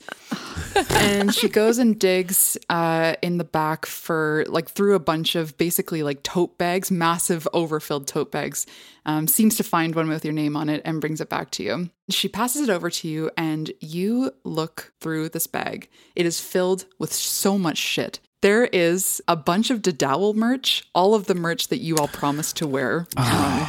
[0.89, 5.57] and she goes and digs uh, in the back for like through a bunch of
[5.57, 8.65] basically like tote bags, massive overfilled tote bags.
[9.05, 11.63] Um, seems to find one with your name on it and brings it back to
[11.63, 11.89] you.
[12.09, 15.89] She passes it over to you, and you look through this bag.
[16.17, 18.19] It is filled with so much shit.
[18.43, 22.57] There is a bunch of Dodowel merch, all of the merch that you all promised
[22.57, 23.07] to wear.
[23.15, 23.65] Um,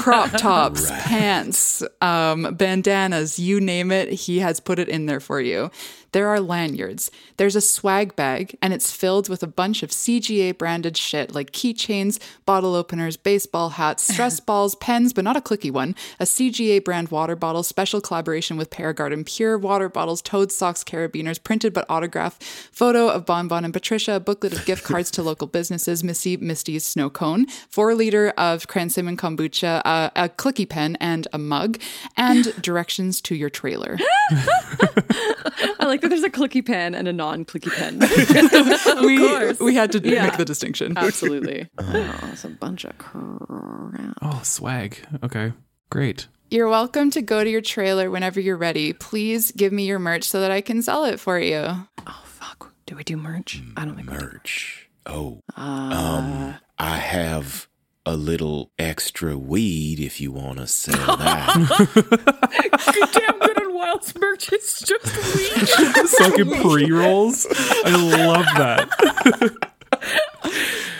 [0.00, 5.38] crop tops, pants, um, bandanas, you name it, he has put it in there for
[5.38, 5.70] you.
[6.12, 7.10] There are lanyards.
[7.36, 11.52] There's a swag bag, and it's filled with a bunch of CGA branded shit like
[11.52, 16.82] keychains, bottle openers, baseball hats, stress balls, pens, but not a clicky one, a CGA
[16.82, 21.86] brand water bottle, special collaboration with Paragarden Pure water bottles, Toad socks, carabiners, printed but
[21.88, 22.38] autograph,
[22.72, 26.36] photo of Bon Bon and Patricia, a booklet of gift cards to local businesses, Missy
[26.36, 31.78] Misty's snow cone, four liter of Cranswick kombucha, uh, a clicky pen, and a mug,
[32.16, 33.98] and directions to your trailer.
[34.30, 37.98] I like that there's a clicky pen and a non-clicky pen.
[39.06, 39.60] we, course.
[39.60, 40.24] we had to Yeah.
[40.26, 40.96] make the distinction.
[40.96, 41.68] Absolutely.
[41.78, 44.16] oh, it's a bunch of crap.
[44.22, 44.98] Oh, swag.
[45.22, 45.52] Okay,
[45.90, 46.28] great.
[46.50, 48.92] You're welcome to go to your trailer whenever you're ready.
[48.92, 51.64] Please give me your merch so that I can sell it for you.
[52.06, 52.72] Oh fuck.
[52.86, 53.62] Do we do merch?
[53.76, 54.88] I don't think merch.
[55.06, 57.66] Oh, Uh, um, I have
[58.06, 61.52] a little extra weed if you want to sell that.
[63.12, 64.52] Damn good Unwilds merch.
[64.52, 65.04] It's just
[65.34, 65.68] weed.
[66.18, 67.46] Fucking pre rolls.
[67.84, 68.88] I love that.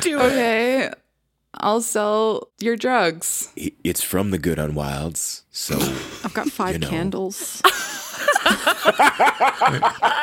[0.05, 0.91] Okay.
[1.59, 3.51] I'll sell your drugs.
[3.57, 5.77] It's from the Good Unwilds, so
[6.23, 6.89] I've got five You know.
[6.91, 7.63] candles.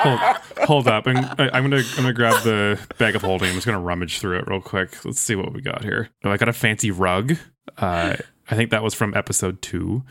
[0.04, 0.20] Hold,
[0.68, 1.08] hold up.
[1.08, 3.50] I'm, I- I'm gonna I'm gonna grab the bag of holding.
[3.50, 5.04] I'm just gonna rummage through it real quick.
[5.06, 6.10] Let's see what we got here.
[6.24, 7.36] Oh, I got a fancy rug.
[7.78, 8.16] Uh,
[8.50, 10.04] I think that was from episode two.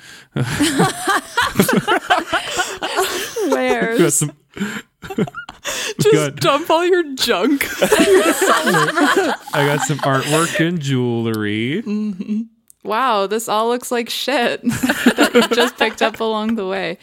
[3.49, 3.97] Where?
[3.99, 4.25] Just
[6.37, 7.67] dump all your junk.
[7.83, 9.35] I
[9.67, 11.83] got some artwork and jewelry.
[12.83, 16.99] wow, this all looks like shit that you just picked up along the way.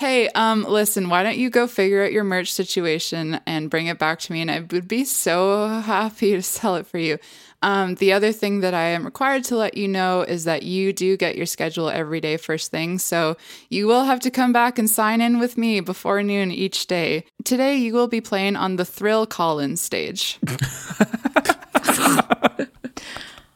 [0.00, 3.98] Hey, um, listen, why don't you go figure out your merch situation and bring it
[3.98, 4.40] back to me?
[4.40, 7.18] And I would be so happy to sell it for you.
[7.60, 10.94] Um, the other thing that I am required to let you know is that you
[10.94, 12.98] do get your schedule every day first thing.
[12.98, 13.36] So
[13.68, 17.26] you will have to come back and sign in with me before noon each day.
[17.44, 20.38] Today, you will be playing on the Thrill Collins stage.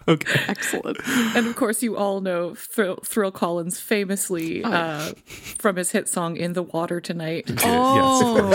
[0.09, 0.41] Okay.
[0.49, 0.99] Excellent.
[1.35, 4.71] And of course, you all know Thrill, Thrill Collins famously Oh.
[4.71, 5.13] uh,
[5.59, 8.49] from his hit song "In the Water Tonight." Oh,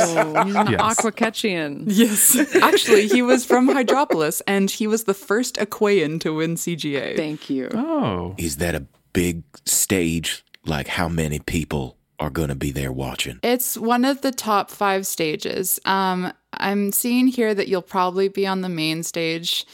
[0.46, 0.80] he's an Yes.
[1.02, 1.84] Aquacatchian.
[1.88, 2.38] Yes.
[2.62, 7.16] Actually, he was from Hydropolis and he was the first Aquayan to win CGA.
[7.18, 7.70] Thank you.
[7.74, 10.44] Oh, is that a big stage?
[10.66, 13.40] Like, how many people are going to be there watching?
[13.42, 15.80] It's one of the top five stages.
[15.86, 19.66] Um, I'm seeing here that you'll probably be on the main stage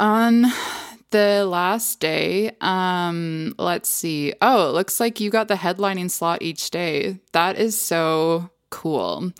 [0.00, 0.46] on
[1.10, 2.52] the last day.
[2.60, 4.32] Um, let's see.
[4.40, 7.18] Oh, it looks like you got the headlining slot each day.
[7.32, 9.32] That is so cool.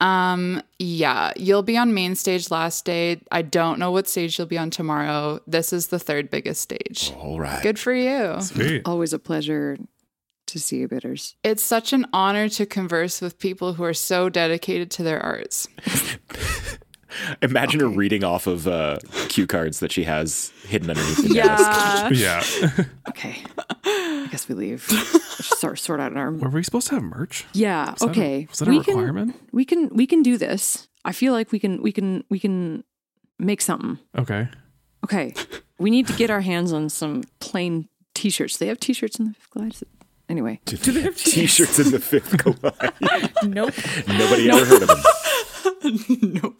[0.00, 3.20] Um, yeah, you'll be on main stage last day.
[3.32, 5.40] I don't know what stage you'll be on tomorrow.
[5.46, 7.12] This is the third biggest stage.
[7.18, 7.62] All right.
[7.62, 8.40] Good for you.
[8.40, 8.82] sweet.
[8.84, 9.76] Always a pleasure
[10.46, 11.34] to see you, bitters.
[11.42, 15.68] It's such an honor to converse with people who are so dedicated to their arts.
[17.42, 18.98] Imagine her reading off of uh,
[19.28, 21.56] cue cards that she has hidden underneath the Yeah.
[22.10, 22.12] desk.
[22.78, 22.84] Yeah.
[23.08, 23.42] Okay.
[23.84, 24.82] I guess we leave.
[24.82, 26.30] sort sort out our.
[26.30, 27.46] Were we supposed to have merch?
[27.54, 27.92] Yeah.
[27.92, 28.46] Was that a- okay.
[28.50, 29.32] was that a we requirement?
[29.32, 30.88] Can, we can we can do this.
[31.04, 32.84] I feel like we can we can we can
[33.38, 33.98] make something.
[34.16, 34.48] Okay.
[35.04, 35.32] Okay.
[35.78, 38.58] we need to get our hands on some plain t-shirts.
[38.58, 39.74] They have t-shirts in the fifth collide.
[40.28, 40.60] Anyway.
[40.66, 42.92] Do they have t-shirts in the fifth collide?
[43.44, 43.72] nope.
[44.06, 44.98] Nobody ever heard of them.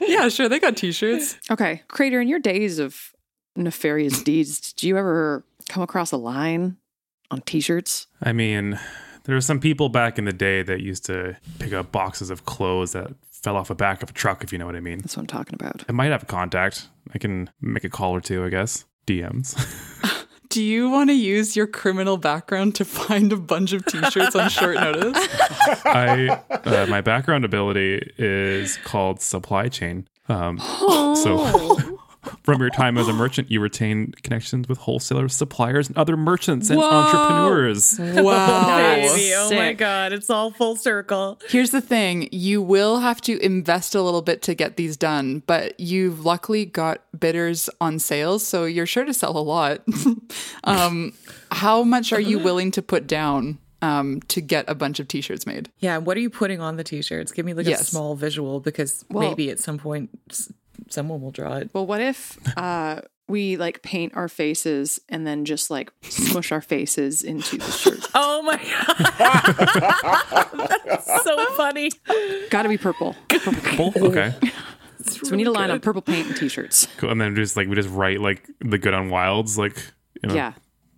[0.00, 0.48] Yeah, sure.
[0.48, 1.36] They got t-shirts.
[1.50, 1.82] Okay.
[1.88, 3.12] Crater, in your days of
[3.56, 6.76] nefarious deeds, did you ever come across a line
[7.30, 8.06] on t-shirts?
[8.22, 8.78] I mean,
[9.24, 12.44] there were some people back in the day that used to pick up boxes of
[12.44, 14.98] clothes that fell off the back of a truck, if you know what I mean.
[14.98, 15.84] That's what I'm talking about.
[15.88, 16.88] I might have a contact.
[17.12, 18.84] I can make a call or two, I guess.
[19.06, 19.56] DMs.
[20.56, 24.48] Do you want to use your criminal background to find a bunch of t-shirts on
[24.48, 25.28] short notice?
[25.84, 30.08] I uh, my background ability is called supply chain.
[30.30, 31.98] Um, So
[32.42, 36.70] from your time as a merchant, you retain connections with wholesalers, suppliers, and other merchants
[36.70, 36.90] and Whoa.
[36.90, 37.98] entrepreneurs.
[38.26, 38.66] Wow.
[38.96, 41.40] Baby, oh my god, it's all full circle.
[41.48, 45.42] Here's the thing you will have to invest a little bit to get these done,
[45.46, 49.82] but you've luckily got Bitters on sales, so you're sure to sell a lot.
[50.64, 51.12] um,
[51.50, 55.20] how much are you willing to put down um, to get a bunch of t
[55.20, 55.70] shirts made?
[55.78, 57.32] Yeah, what are you putting on the t-shirts?
[57.32, 60.52] Give me like a small visual because Well- maybe at some point s-
[60.88, 61.70] someone will draw it.
[61.72, 66.60] Well, what if uh, we like paint our faces and then just like smush our
[66.60, 68.06] faces into the shirt?
[68.18, 69.16] Oh my god.
[70.86, 71.90] That's so funny.
[72.50, 73.14] Got to be purple.
[73.28, 73.92] Purple?
[73.96, 74.34] Okay.
[75.04, 76.88] So we need a line on purple paint and t-shirts.
[76.96, 77.10] Cool.
[77.10, 79.76] And then just like we just write like the good Unwilds, like
[80.22, 80.52] you know, Yeah.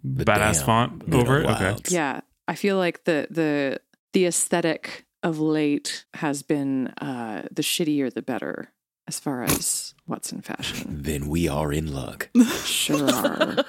[0.06, 1.70] badass damn font Good over on it.
[1.80, 1.94] Okay.
[1.94, 3.80] Yeah, I feel like the the
[4.12, 8.72] the aesthetic of late has been uh, the shittier the better
[9.08, 11.02] as far as what's in fashion.
[11.02, 12.28] Then we are in luck.
[12.64, 13.64] Sure are.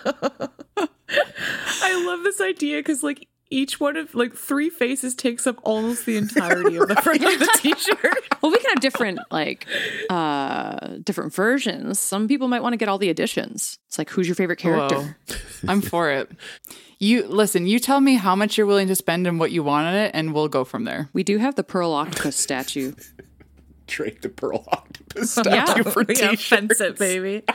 [1.81, 6.05] I love this idea because like each one of like three faces takes up almost
[6.05, 8.41] the entirety of the front of the t-shirt.
[8.41, 9.65] well, we can have different like
[10.09, 11.99] uh different versions.
[11.99, 13.79] Some people might want to get all the additions.
[13.87, 15.17] It's like who's your favorite character?
[15.27, 15.35] Whoa.
[15.67, 16.29] I'm for it.
[16.99, 19.87] You listen, you tell me how much you're willing to spend and what you want
[19.87, 21.09] on it, and we'll go from there.
[21.13, 22.91] We do have the pearl octopus statue.
[23.87, 25.24] Trade the pearl octopus Yeah.
[25.24, 26.47] statue for yeah, t-shirts.
[26.47, 27.43] fence it, baby.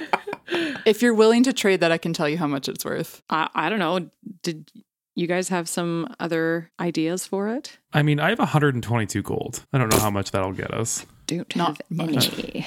[0.84, 3.22] If you're willing to trade that, I can tell you how much it's worth.
[3.30, 4.10] I I don't know.
[4.42, 4.70] Did
[5.14, 7.78] you guys have some other ideas for it?
[7.94, 9.64] I mean, I have 122 gold.
[9.72, 11.06] I don't know how much that'll get us.
[11.26, 12.66] Don't Not have any.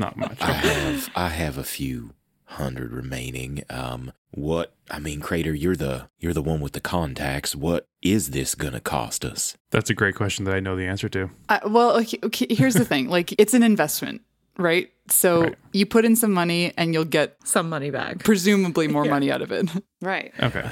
[0.00, 0.40] Not much.
[0.40, 2.10] I have I have a few
[2.52, 3.62] hundred remaining.
[3.70, 7.54] Um, what I mean, Crater, you're the you're the one with the contacts.
[7.54, 9.56] What is this gonna cost us?
[9.70, 11.30] That's a great question that I know the answer to.
[11.48, 14.22] Uh, well, okay, okay, here's the thing: like, it's an investment,
[14.58, 14.90] right?
[15.10, 15.54] So Right.
[15.72, 18.20] you put in some money, and you'll get Some money back.
[18.20, 19.68] presumably more money out of it.
[20.00, 20.32] Right.
[20.40, 20.70] Okay.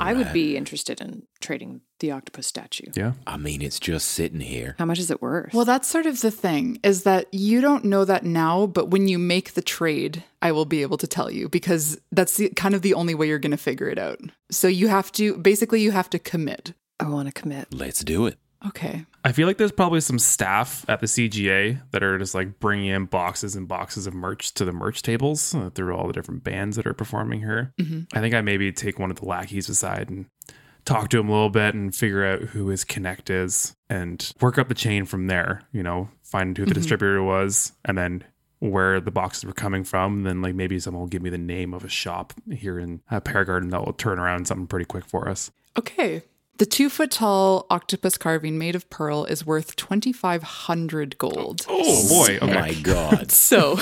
[0.00, 2.90] I would be interested in trading the octopus statue.
[2.94, 3.12] Yeah.
[3.26, 4.76] I mean, it's just sitting here.
[4.78, 5.52] How much is it worth?
[5.52, 9.08] Well, that's sort of the thing is that you don't know that now, but when
[9.08, 12.74] you make the trade, I will be able to tell you because that's the, kind
[12.74, 14.20] of the only way you're going to figure it out.
[14.50, 16.74] So you have to basically you have to commit.
[17.00, 17.72] I want to commit.
[17.72, 18.38] Let's do it.
[18.66, 19.06] Okay.
[19.28, 22.86] I feel like there's probably some staff at the CGA that are just like bringing
[22.86, 26.44] in boxes and boxes of merch to the merch tables uh, through all the different
[26.44, 27.74] bands that are performing here.
[27.78, 28.06] Mhm.
[28.14, 30.24] I think I maybe take one of the lackeys aside and
[30.86, 34.56] talk to him a little bit and figure out who his connect is and work
[34.56, 35.60] up the chain from there.
[35.72, 36.74] You know, find who the Mhm.
[36.76, 38.24] distributor was and then
[38.60, 40.16] where the boxes were coming from.
[40.18, 43.02] And then like maybe someone will give me the name of a shop here in
[43.10, 45.50] uh, Paragarden that will turn around something pretty quick for us.
[45.78, 46.22] Okay.
[46.58, 51.64] The two foot tall octopus carving made of pearl is worth 2,500 gold.
[51.68, 52.38] Oh boy!
[52.42, 52.54] Oh Okay.
[52.54, 53.30] my god.
[53.48, 53.78] So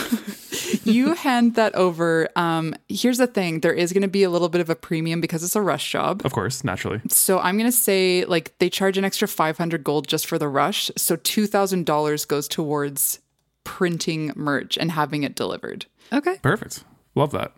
[0.84, 2.28] you hand that over.
[2.36, 5.20] Um, here's the thing there is going to be a little bit of a premium
[5.20, 6.22] because it's a rush job.
[6.24, 7.00] Of course, naturally.
[7.08, 10.48] So I'm going to say like they charge an extra 500 gold just for the
[10.48, 10.90] rush.
[10.96, 13.20] So $2,000 goes towards
[13.64, 15.86] printing merch and having it delivered.
[16.12, 16.36] Okay.
[16.42, 16.84] Perfect.
[17.14, 17.52] Love that.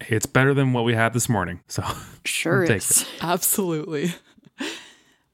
[0.00, 1.60] It's better than what we had this morning.
[1.68, 1.82] So
[2.24, 3.02] Sure I'll is.
[3.02, 3.08] it.
[3.22, 4.14] Absolutely.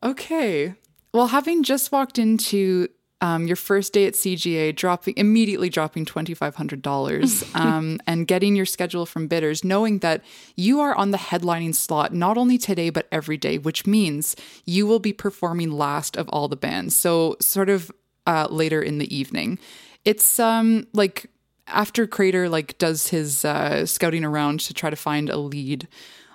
[0.03, 0.75] Okay.
[1.13, 2.89] Well, having just walked into
[3.21, 8.27] um, your first day at CGA, dropping immediately dropping twenty five hundred dollars, um, and
[8.27, 10.23] getting your schedule from Bitters, knowing that
[10.57, 14.87] you are on the headlining slot not only today but every day, which means you
[14.87, 16.97] will be performing last of all the bands.
[16.97, 17.91] So sort of
[18.27, 19.59] uh, later in the evening.
[20.05, 21.31] It's um like
[21.67, 25.89] after Crater like does his uh, scouting around to try to find a lead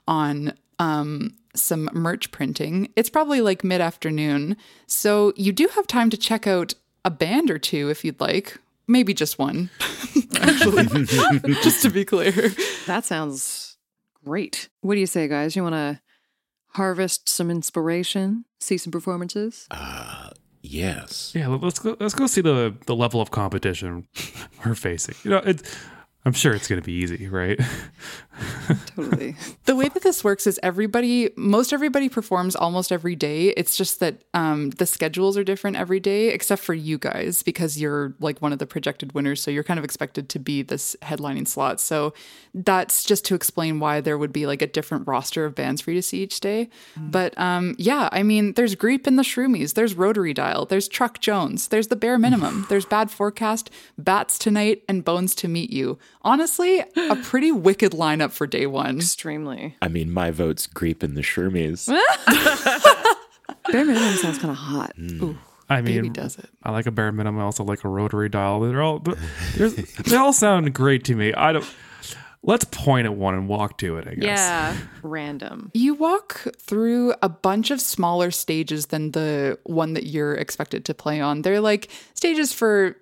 [0.08, 2.92] on um some merch printing.
[2.96, 4.56] It's probably like mid afternoon.
[4.88, 6.74] So you do have time to check out
[7.06, 8.58] a band or two if you'd like.
[8.88, 9.70] Maybe just one,
[10.42, 10.86] actually,
[11.62, 12.32] just to be clear.
[12.88, 13.78] That sounds
[14.26, 14.68] great.
[14.82, 15.56] What do you say, guys?
[15.56, 16.02] You want to
[16.70, 19.68] harvest some inspiration, see some performances?
[19.70, 20.30] Uh,
[20.64, 21.34] yes.
[21.36, 21.98] Yeah, let- let's go.
[22.00, 24.08] Let's go see the the level of competition
[24.66, 25.16] we're facing.
[25.24, 25.62] You know, it,
[26.30, 27.60] I'm sure it's going to be easy, right?
[28.96, 29.36] Totally.
[29.66, 33.48] The way that this works is everybody, most everybody performs almost every day.
[33.48, 37.82] It's just that um, the schedules are different every day, except for you guys, because
[37.82, 39.42] you're like one of the projected winners.
[39.42, 41.82] So you're kind of expected to be this headlining slot.
[41.82, 42.14] So
[42.54, 45.90] that's just to explain why there would be like a different roster of bands for
[45.90, 46.70] you to see each day.
[46.96, 51.22] But um, yeah, I mean, there's Greep and the Shroomies, there's Rotary Dial, there's Truck
[51.22, 55.98] Jones, there's The Bare Minimum, there's Bad Forecast, Bats Tonight, and Bones to Meet You.
[56.22, 58.98] Honestly, a pretty wicked lineup for day one.
[58.98, 59.76] Extremely.
[59.82, 61.88] I mean, my vote's Greep and the Shroomies.
[63.72, 64.94] Bare minimum sounds kind of hot.
[64.98, 65.22] Mm.
[65.22, 65.38] Ooh.
[65.72, 66.50] I mean, Baby does it.
[66.64, 67.40] I like a bare minimum.
[67.40, 68.60] I also like a rotary dial.
[68.62, 69.00] They're all
[69.56, 71.32] there's- they all sound great to me.
[71.34, 71.66] I don't.
[72.42, 74.08] Let's point at one and walk to it.
[74.08, 74.24] I guess.
[74.40, 74.76] Yeah.
[75.04, 75.70] Random.
[75.76, 80.94] You walk through a bunch of smaller stages than the one that you're expected to
[80.96, 81.42] play on.
[81.44, 82.96] They're like stages for,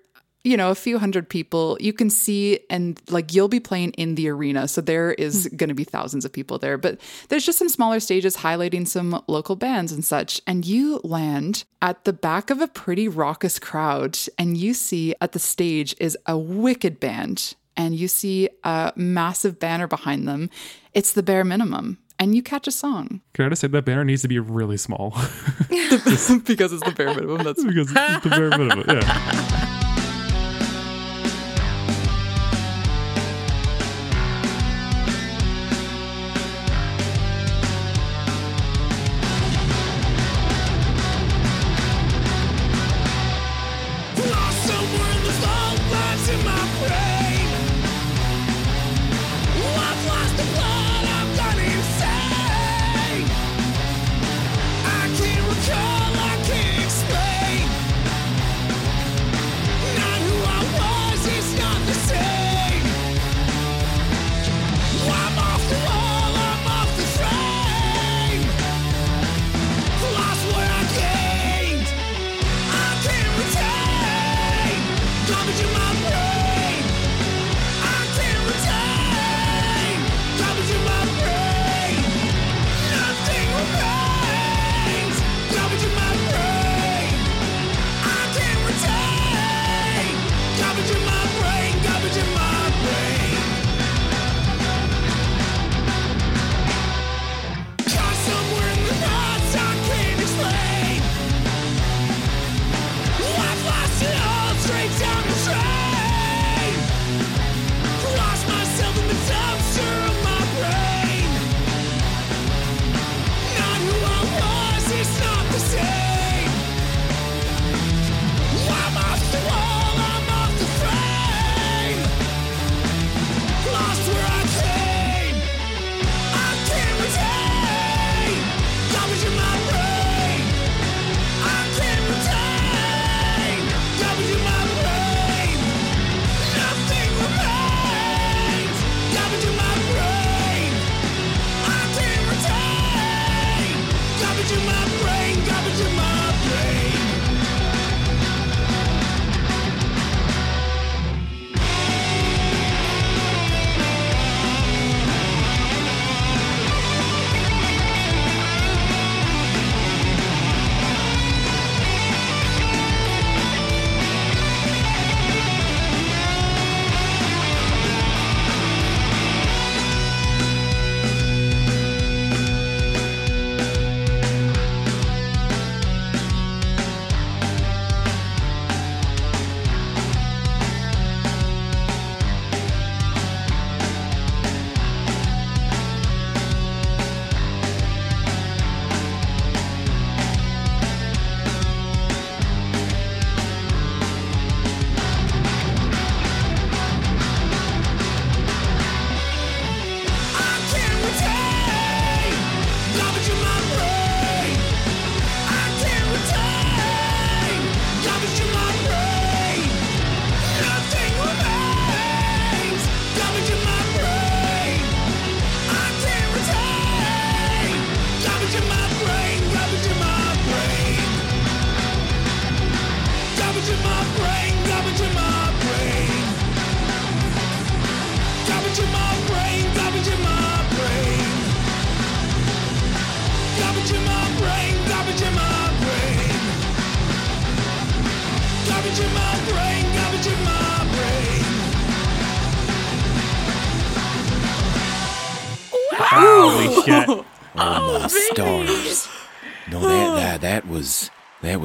[0.48, 1.76] you know, a few hundred people.
[1.78, 4.66] You can see, and like you'll be playing in the arena.
[4.66, 5.56] So there is hmm.
[5.56, 6.78] going to be thousands of people there.
[6.78, 10.40] But there's just some smaller stages highlighting some local bands and such.
[10.46, 14.18] And you land at the back of a pretty raucous crowd.
[14.38, 17.54] And you see at the stage is a wicked band.
[17.76, 20.48] And you see a massive banner behind them.
[20.94, 23.20] It's the bare minimum and you catch a song.
[23.34, 25.10] Can I just say that banner needs to be really small?
[25.68, 27.44] because it's the bare minimum.
[27.44, 28.84] That's because it's the bare minimum.
[28.88, 29.57] Yeah.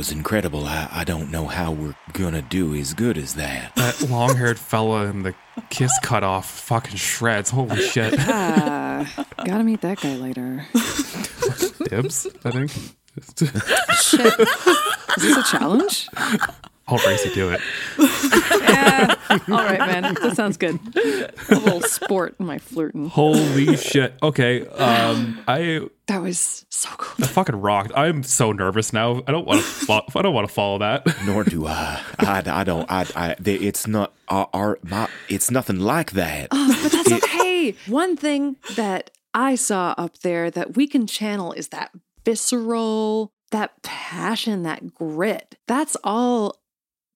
[0.03, 0.65] Was incredible.
[0.65, 3.73] I, I don't know how we're gonna do as good as that.
[3.77, 5.33] That long haired fella and the
[5.69, 7.49] kiss cut off fucking shreds.
[7.49, 8.13] Holy shit.
[8.27, 10.65] Ah, gotta meet that guy later.
[11.89, 12.71] Dibs, I think.
[14.01, 14.39] Shit.
[15.17, 16.09] Is this a challenge?
[16.93, 17.61] I'll race you do it.
[18.73, 19.15] Yeah.
[19.29, 20.13] All right, man.
[20.15, 20.79] That sounds good.
[20.95, 23.07] A little sport in my flirting.
[23.09, 24.13] Holy shit.
[24.21, 24.65] Okay.
[24.67, 27.23] Um I That was so cool.
[27.23, 27.91] I fucking rocked.
[27.95, 29.21] I'm so nervous now.
[29.27, 29.65] I don't want to.
[29.85, 31.05] Fo- I don't want to follow that.
[31.25, 32.01] Nor do I.
[32.19, 32.89] I, I don't.
[32.91, 33.35] I, I.
[33.39, 34.13] they- It's not.
[34.27, 34.79] Our, our.
[34.83, 35.07] My.
[35.29, 36.47] It's nothing like that.
[36.51, 37.75] Oh, but that's okay.
[37.87, 41.91] One thing that I saw up there that we can channel is that
[42.25, 45.55] visceral, that passion, that grit.
[45.67, 46.57] That's all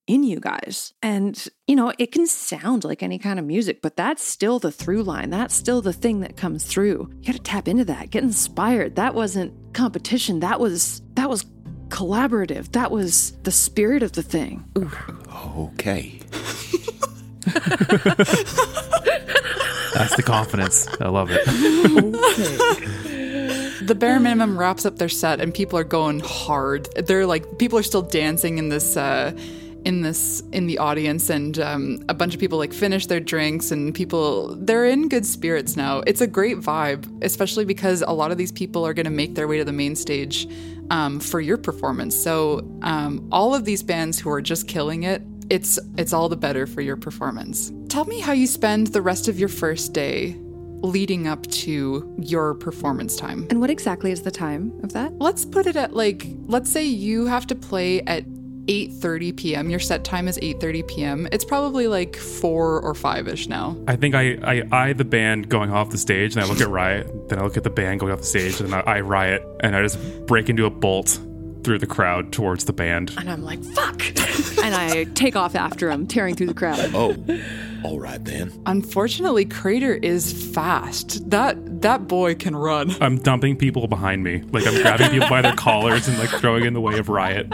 [0.08, 0.94] in you guys.
[1.04, 4.72] And, you know, it can sound like any kind of music, but that's still the
[4.72, 5.30] through line.
[5.30, 7.12] That's still the thing that comes through.
[7.20, 8.96] You got to tap into that, get inspired.
[8.96, 10.40] That wasn't competition.
[10.40, 11.46] That was, that was
[11.90, 12.72] collaborative.
[12.72, 14.64] That was the spirit of the thing.
[15.58, 16.20] Okay.
[19.94, 20.88] That's the confidence.
[21.00, 21.44] I love it.
[23.88, 26.90] The bare minimum wraps up their set, and people are going hard.
[26.96, 28.98] They're like people are still dancing in this.
[28.98, 29.32] Uh,
[29.88, 33.72] in this in the audience and um, a bunch of people like finish their drinks
[33.72, 36.02] and people they're in good spirits now.
[36.06, 39.36] It's a great vibe especially because a lot of these people are going to make
[39.36, 40.46] their way to the main stage
[40.90, 42.22] um, for your performance.
[42.22, 46.36] So um, all of these bands who are just killing it it's it's all the
[46.36, 47.72] better for your performance.
[47.88, 50.36] Tell me how you spend the rest of your first day
[50.82, 53.48] leading up to your performance time.
[53.50, 55.14] And what exactly is the time of that?
[55.18, 58.26] let's put it at like let's say you have to play at
[58.68, 59.70] 8:30 p.m.
[59.70, 61.28] Your set time is 8:30 p.m.
[61.32, 63.78] It's probably like 4 or 5ish now.
[63.88, 66.70] I think I, I eye the band going off the stage, and I look at
[66.70, 67.30] Riot.
[67.30, 69.76] Then I look at the band going off the stage, and I eye Riot, and
[69.76, 71.20] I just break into a bolt
[71.64, 73.14] through the crowd towards the band.
[73.18, 74.02] And I'm like, fuck.
[74.64, 76.92] and I take off after him, tearing through the crowd.
[76.94, 77.16] Oh,
[77.84, 78.52] all right then.
[78.66, 81.30] Unfortunately, Crater is fast.
[81.30, 82.96] That that boy can run.
[83.02, 86.66] I'm dumping people behind me, like I'm grabbing people by their collars and like throwing
[86.66, 87.50] in the way of Riot.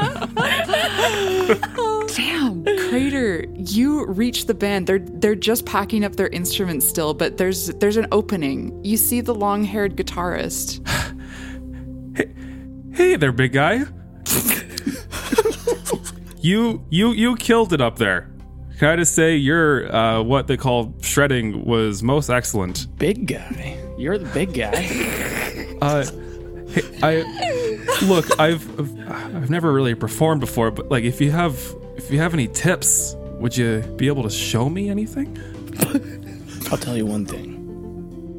[2.16, 2.64] Damn.
[2.90, 4.88] Crater, you reach the band.
[4.88, 8.80] They're they're just packing up their instruments still, but there's there's an opening.
[8.84, 10.82] You see the long-haired guitarist.
[12.94, 13.86] Hey there, big guy.
[16.40, 18.30] you you you killed it up there.
[18.78, 22.96] Can I just say your uh, what they call shredding was most excellent.
[22.98, 23.80] Big guy.
[23.98, 25.78] You're the big guy.
[25.82, 26.06] Uh,
[26.70, 28.40] hey, I look.
[28.40, 28.80] I've
[29.10, 31.60] I've never really performed before, but like if you have
[31.98, 35.38] if you have any tips, would you be able to show me anything?
[36.72, 37.60] I'll tell you one thing.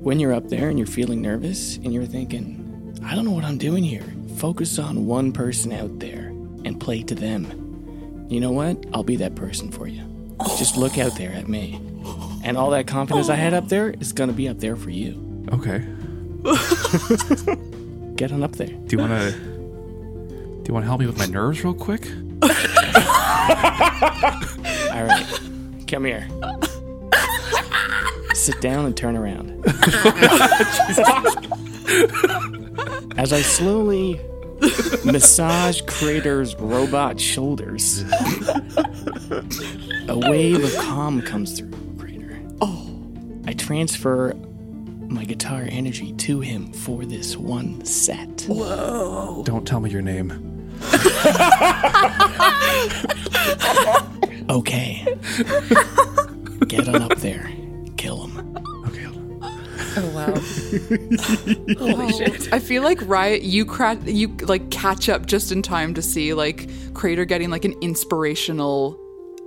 [0.03, 3.45] When you're up there and you're feeling nervous and you're thinking, I don't know what
[3.45, 4.05] I'm doing here,
[4.37, 6.29] focus on one person out there
[6.65, 8.27] and play to them.
[8.29, 8.85] You know what?
[8.93, 10.03] I'll be that person for you.
[10.59, 11.81] Just look out there at me.
[12.43, 14.91] And all that confidence I had up there is going to be up there for
[14.91, 15.47] you.
[15.53, 15.79] Okay.
[18.17, 18.67] Get on up there.
[18.67, 22.07] Do you want to do you want to help me with my nerves real quick?
[22.43, 22.51] All
[25.05, 25.41] right.
[25.87, 26.29] Come here.
[28.35, 29.63] Sit down and turn around.
[33.17, 34.21] As I slowly
[35.05, 38.03] massage Crater's robot shoulders,
[40.09, 42.41] a wave of calm comes through Crater.
[42.61, 42.91] Oh.
[43.47, 44.35] I transfer
[45.09, 48.47] my guitar energy to him for this one set.
[48.49, 49.43] Whoa!
[49.45, 50.73] Don't tell me your name.
[54.51, 55.05] Okay.
[56.69, 57.51] Get on up there.
[59.97, 60.35] Oh wow.
[61.79, 62.53] Holy shit.
[62.53, 66.35] I feel like Riot you cra- you like catch up just in time to see
[66.35, 68.99] like Crater getting like an inspirational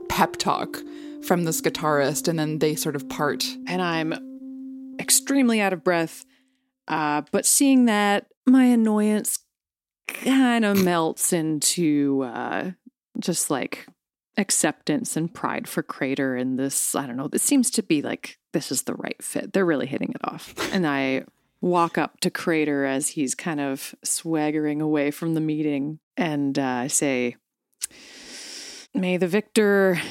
[0.10, 0.78] pep talk
[1.24, 3.46] from this guitarist and then they sort of part.
[3.68, 6.26] And I'm extremely out of breath.
[6.88, 9.40] Uh, but seeing that, my annoyance
[10.08, 12.72] kind of melts into uh,
[13.20, 13.86] just like
[14.38, 16.96] acceptance and pride for Crater and this.
[16.96, 17.28] I don't know.
[17.28, 19.54] This seems to be like this is the right fit.
[19.54, 20.56] They're really hitting it off.
[20.74, 21.26] And I
[21.62, 26.64] walk up to Crater as he's kind of swaggering away from the meeting and uh,
[26.64, 27.36] I say,
[28.96, 30.02] May the victor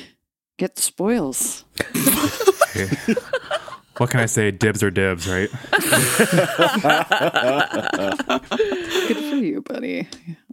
[0.59, 1.65] get the spoils.
[1.91, 2.87] Okay.
[3.97, 4.53] what can I say?
[4.53, 5.51] Dibs or dibs, right?
[5.73, 5.89] Good
[9.09, 10.07] for you, buddy.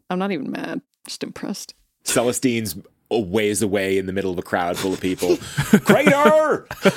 [0.09, 0.81] I'm not even mad.
[1.05, 1.75] Just impressed.
[2.05, 2.75] Celestine's
[3.14, 5.38] a ways away in the middle of a crowd full of people.
[5.86, 6.11] Crater!
[6.11, 6.66] Riot!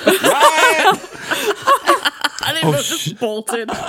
[2.39, 3.69] I didn't Oh, know just bolted.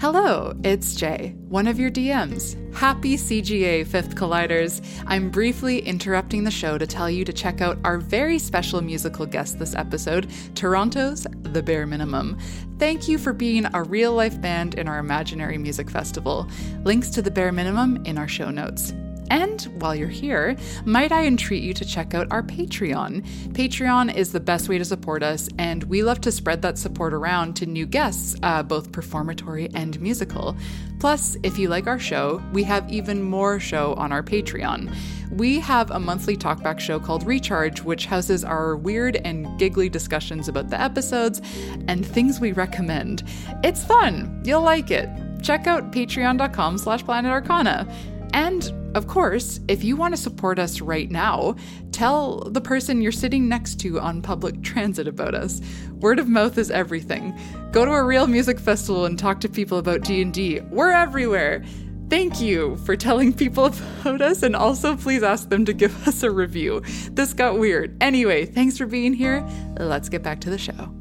[0.00, 2.58] Hello, it's Jay, one of your DMs.
[2.74, 4.84] Happy CGA Fifth Colliders.
[5.06, 9.24] I'm briefly interrupting the show to tell you to check out our very special musical
[9.24, 12.36] guest this episode, Toronto's The Bare Minimum.
[12.78, 16.48] Thank you for being a real life band in our imaginary music festival.
[16.82, 18.92] Links to The Bare Minimum in our show notes.
[19.30, 23.24] And while you're here, might I entreat you to check out our Patreon?
[23.52, 27.14] Patreon is the best way to support us, and we love to spread that support
[27.14, 30.56] around to new guests, uh, both performatory and musical.
[31.00, 34.94] Plus, if you like our show, we have even more show on our Patreon.
[35.30, 40.48] We have a monthly talkback show called Recharge, which houses our weird and giggly discussions
[40.48, 41.40] about the episodes
[41.88, 43.24] and things we recommend.
[43.64, 44.42] It's fun.
[44.44, 45.08] You'll like it.
[45.42, 47.86] Check out patreon.com slash planet arcana.
[48.34, 51.54] And of course, if you want to support us right now,
[51.92, 55.60] tell the person you're sitting next to on public transit about us.
[55.92, 57.38] Word of mouth is everything.
[57.70, 60.60] Go to a real music festival and talk to people about D&D.
[60.68, 61.64] We're everywhere.
[62.10, 63.66] Thank you for telling people
[64.00, 66.82] about us and also please ask them to give us a review.
[67.12, 67.96] This got weird.
[68.02, 69.48] Anyway, thanks for being here.
[69.78, 70.92] Let's get back to the show.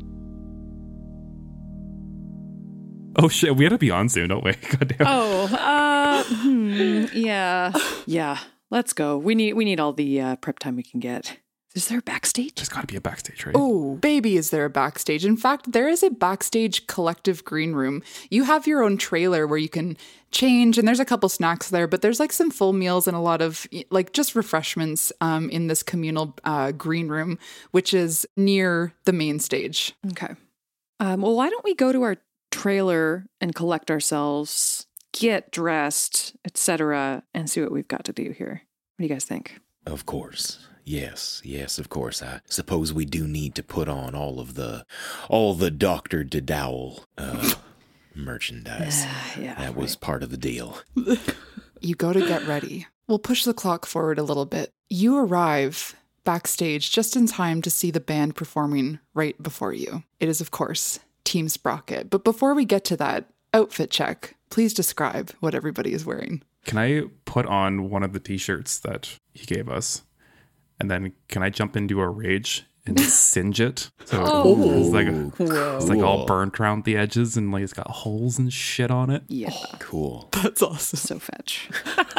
[3.16, 4.54] Oh shit, we had to be on soon, don't we?
[4.70, 5.08] God damn.
[5.08, 7.72] Oh, uh, hmm, yeah,
[8.06, 8.40] yeah.
[8.70, 9.18] Let's go.
[9.18, 11.38] We need we need all the uh, prep time we can get.
[11.76, 12.54] Is there a backstage?
[12.56, 13.56] There's got to be a backstage, right?
[13.58, 15.26] Oh, baby, is there a backstage?
[15.26, 18.04] In fact, there is a backstage collective green room.
[18.30, 19.98] You have your own trailer where you can
[20.30, 23.20] change, and there's a couple snacks there, but there's like some full meals and a
[23.20, 27.40] lot of like just refreshments um, in this communal uh, green room,
[27.72, 29.94] which is near the main stage.
[30.12, 30.36] Okay.
[31.00, 32.18] Um, well, why don't we go to our
[32.54, 38.62] trailer and collect ourselves, get dressed, etc., and see what we've got to do here?
[38.96, 39.60] What do you guys think?
[39.86, 40.68] Of course.
[40.86, 42.22] Yes, yes, of course.
[42.22, 44.86] I suppose we do need to put on all of the
[45.30, 46.24] all the Dr.
[46.24, 47.54] Dedowel uh
[48.16, 49.06] merchandise.
[49.40, 49.56] yeah.
[49.56, 50.78] that was part of the deal.
[51.86, 52.88] You go to get ready.
[53.10, 54.72] We'll push the clock forward a little bit.
[54.88, 55.94] You arrive
[56.24, 60.04] backstage just in time to see the band performing right before you.
[60.22, 62.10] It is, of course, Team Sprocket.
[62.10, 64.36] But before we get to that, outfit check.
[64.50, 66.44] Please describe what everybody is wearing.
[66.66, 70.04] Can I put on one of the t-shirts that he gave us?
[70.80, 73.90] And then can I jump into a rage and singe it?
[74.06, 74.80] So Oh.
[74.80, 75.08] it's like
[75.38, 75.78] Whoa.
[75.78, 79.10] it's like all burnt around the edges and like it's got holes and shit on
[79.10, 79.24] it.
[79.28, 79.50] Yeah.
[79.52, 80.30] Oh, cool.
[80.32, 80.98] That's awesome.
[81.00, 81.70] So fetch.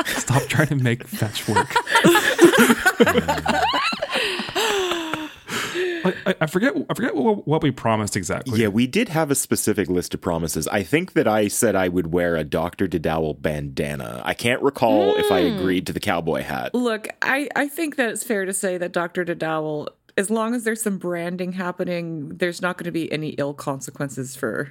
[0.19, 1.73] Stop trying to make fetch work.
[6.05, 6.75] I, I- I forget.
[6.91, 8.61] I forget what, what we promised exactly.
[8.61, 10.69] Yeah, we did have a specific list of promises.
[10.69, 12.87] I think that I said I would wear a Dr.
[12.87, 14.23] Dedowel bandana.
[14.25, 15.59] I can't recall if I Mm.
[15.59, 16.75] agreed to the cowboy hat.
[16.75, 19.25] Look, I, I think that it's fair to say that Dr.
[19.25, 23.55] Dedowel, as long as there's some branding happening, there's not going to be any ill
[23.55, 24.71] consequences for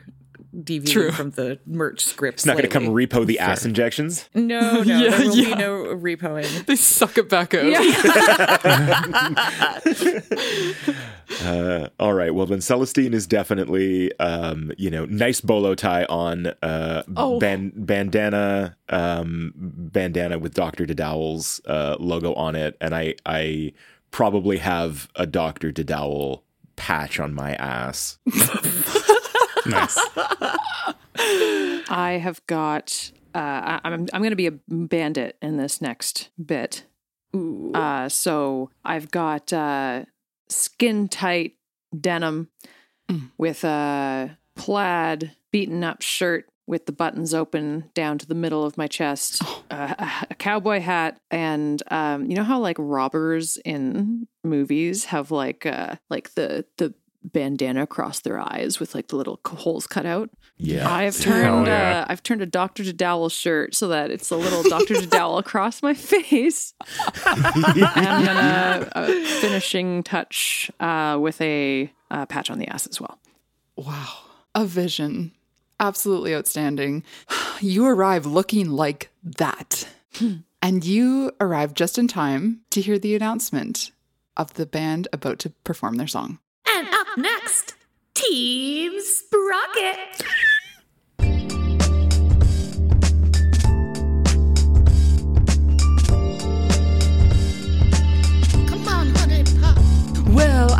[0.63, 1.11] deviating True.
[1.11, 2.39] from the merch script.
[2.39, 4.29] It's not going to come repo the ass injections.
[4.33, 5.55] No, no, Yeah, there will yeah.
[5.55, 6.65] be no repoing.
[6.73, 7.63] They suck it back out.
[11.43, 12.33] Uh, all right.
[12.35, 17.39] Well, then Celestine is definitely, um, you know, nice bolo tie on, uh, Oh.
[17.39, 20.85] ban- bandana, um, bandana with Dr.
[20.85, 23.73] Dedowel's uh, logo on it, and I, I
[24.11, 25.71] probably have a Dr.
[25.71, 26.43] Dedowel
[26.75, 28.19] patch on my ass.
[29.65, 29.97] Nice.
[31.89, 33.11] I have got.
[33.35, 36.85] Uh, I, I'm I'm going to be a bandit in this next bit.
[37.73, 40.05] Uh, so I've got uh,
[40.49, 41.53] skin tight
[41.99, 42.49] denim
[43.37, 48.77] with a plaid beaten up shirt with the buttons open down to the middle of
[48.77, 54.27] my chest, uh, a, a cowboy hat, and um, you know how like robbers in
[54.43, 56.93] movies have like uh, like the the
[57.23, 60.29] bandana across their eyes with like the little holes cut out.
[60.57, 60.91] Yeah.
[60.91, 62.01] I've turned yeah.
[62.01, 62.83] uh, I've turned a Dr.
[62.83, 64.95] Dedowel shirt so that it's a little Dr.
[64.95, 66.73] Dedowel across my face.
[67.25, 72.99] and then a, a finishing touch uh, with a uh, patch on the ass as
[72.99, 73.19] well.
[73.75, 74.09] Wow.
[74.55, 75.31] A vision.
[75.79, 77.03] Absolutely outstanding.
[77.59, 79.87] You arrive looking like that.
[80.61, 83.91] and you arrive just in time to hear the announcement
[84.37, 86.39] of the band about to perform their song.
[87.15, 87.75] Next,
[88.15, 90.25] Team Sprocket.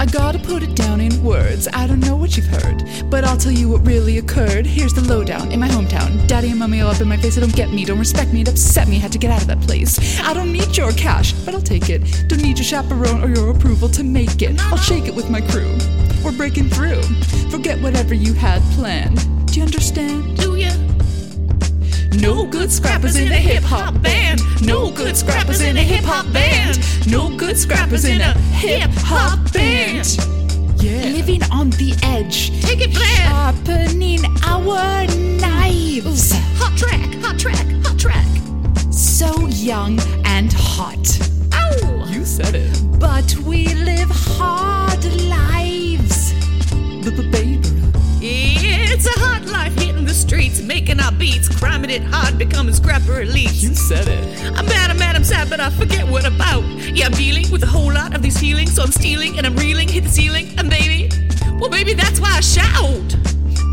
[0.04, 1.70] I gotta put it down in words.
[1.72, 4.66] I don't know what you've heard, but I'll tell you what really occurred.
[4.66, 6.28] Here's the lowdown in my hometown.
[6.28, 8.42] Daddy and mommy all up in my face, they don't get me, don't respect me,
[8.42, 10.20] it upset me, had to get out of that place.
[10.20, 12.02] I don't need your cash, but I'll take it.
[12.28, 14.60] Don't need your chaperone or your approval to make it.
[14.64, 15.78] I'll shake it with my crew.
[16.22, 17.02] We're breaking through.
[17.50, 19.20] Forget whatever you had planned.
[19.48, 20.38] Do you understand?
[22.22, 24.40] No good scrappers in a hip hop band.
[24.62, 26.80] No good scrappers in a hip hop band.
[27.10, 30.18] No good scrappers in a hip hop band.
[30.82, 31.10] Yeah.
[31.10, 32.62] Living on the edge.
[32.62, 33.28] Take it, Vlad.
[33.28, 35.08] Sharpening our
[35.40, 36.34] knives.
[36.60, 38.28] Hot track, hot track, hot track.
[38.92, 41.20] So young and hot.
[41.54, 42.06] Ow!
[42.10, 43.00] You said it.
[43.00, 46.34] But we live hard lives.
[49.06, 53.22] It's a hot life hitting the streets, making our beats, cramming it hard, becoming scrapper
[53.22, 53.62] elites.
[53.62, 54.24] You said it.
[54.58, 56.64] I'm mad, I'm mad, I'm sad, but I forget what about.
[56.96, 59.58] Yeah, I'm dealing with a whole lot of these feelings, so I'm stealing and I'm
[59.58, 61.10] reeling, hit the ceiling, and baby,
[61.60, 63.18] well, maybe that's why I shout.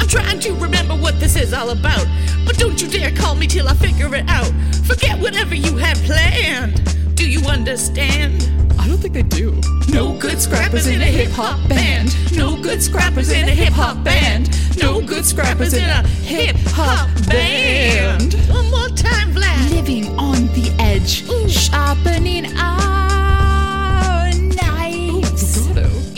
[0.00, 2.08] I'm trying to remember what this is all about,
[2.44, 4.50] but don't you dare call me till I figure it out.
[4.84, 7.14] Forget whatever you had planned.
[7.14, 8.59] Do you understand?
[8.80, 9.52] I don't think they do.
[9.92, 12.16] No good scrappers in a hip hop band.
[12.34, 14.48] No good scrappers in a hip hop band.
[14.80, 18.32] No good scrappers in a hip hop band.
[18.48, 19.70] One more time, Vlad.
[19.70, 25.68] Living on the edge, sharpening our knives.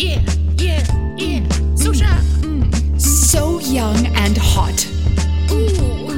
[0.01, 0.21] Yeah,
[0.57, 0.85] yeah,
[1.17, 1.41] yeah.
[1.43, 2.23] Mm, so mm, sharp.
[2.43, 3.01] Mm.
[3.01, 4.87] So young and hot.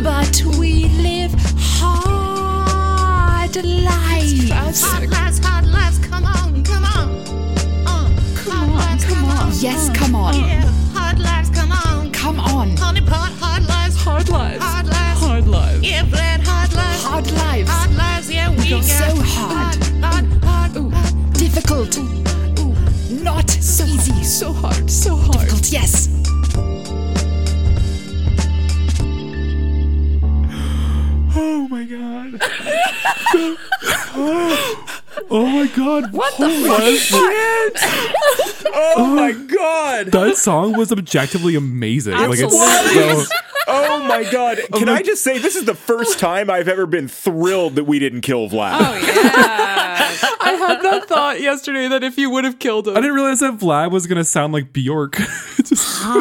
[0.02, 4.50] But we live hard lives.
[4.50, 5.23] Hot lives, lives.
[9.64, 10.34] Yes, come on.
[10.34, 10.60] Yeah,
[10.92, 11.48] hard lives.
[11.48, 12.12] Come on.
[12.12, 12.76] Come on.
[12.76, 13.96] Honey pot, hard lives.
[13.96, 14.62] Hard lives.
[14.62, 15.20] Hard lives.
[15.20, 15.82] Hard lives.
[15.82, 17.02] Yeah, Vlad, hard lives.
[17.02, 17.70] Hard lives.
[17.70, 18.30] Hard lives.
[18.30, 19.82] Yeah, we got So hard.
[20.04, 21.32] Hard, hard, hard.
[21.32, 21.96] Difficult.
[23.22, 24.22] Not so easy.
[24.22, 24.90] So hard.
[24.90, 25.48] So hard.
[25.48, 26.10] Difficult, yes.
[31.34, 32.38] Oh my god.
[34.14, 34.84] oh
[35.30, 36.12] Oh my god.
[36.12, 37.76] What the Holy fuck?
[37.76, 38.14] shit.
[38.76, 40.06] Oh, oh my god.
[40.06, 42.14] That song was objectively amazing.
[42.14, 43.36] Like it's so,
[43.68, 44.58] Oh my god.
[44.72, 47.84] Oh Can I just say this is the first time I've ever been thrilled that
[47.84, 48.80] we didn't kill Vlad.
[50.44, 52.96] I had that thought yesterday that if you would have killed him.
[52.96, 55.16] I didn't realize that Vlad was gonna sound like Bjork.
[55.64, 56.18] Just- Oh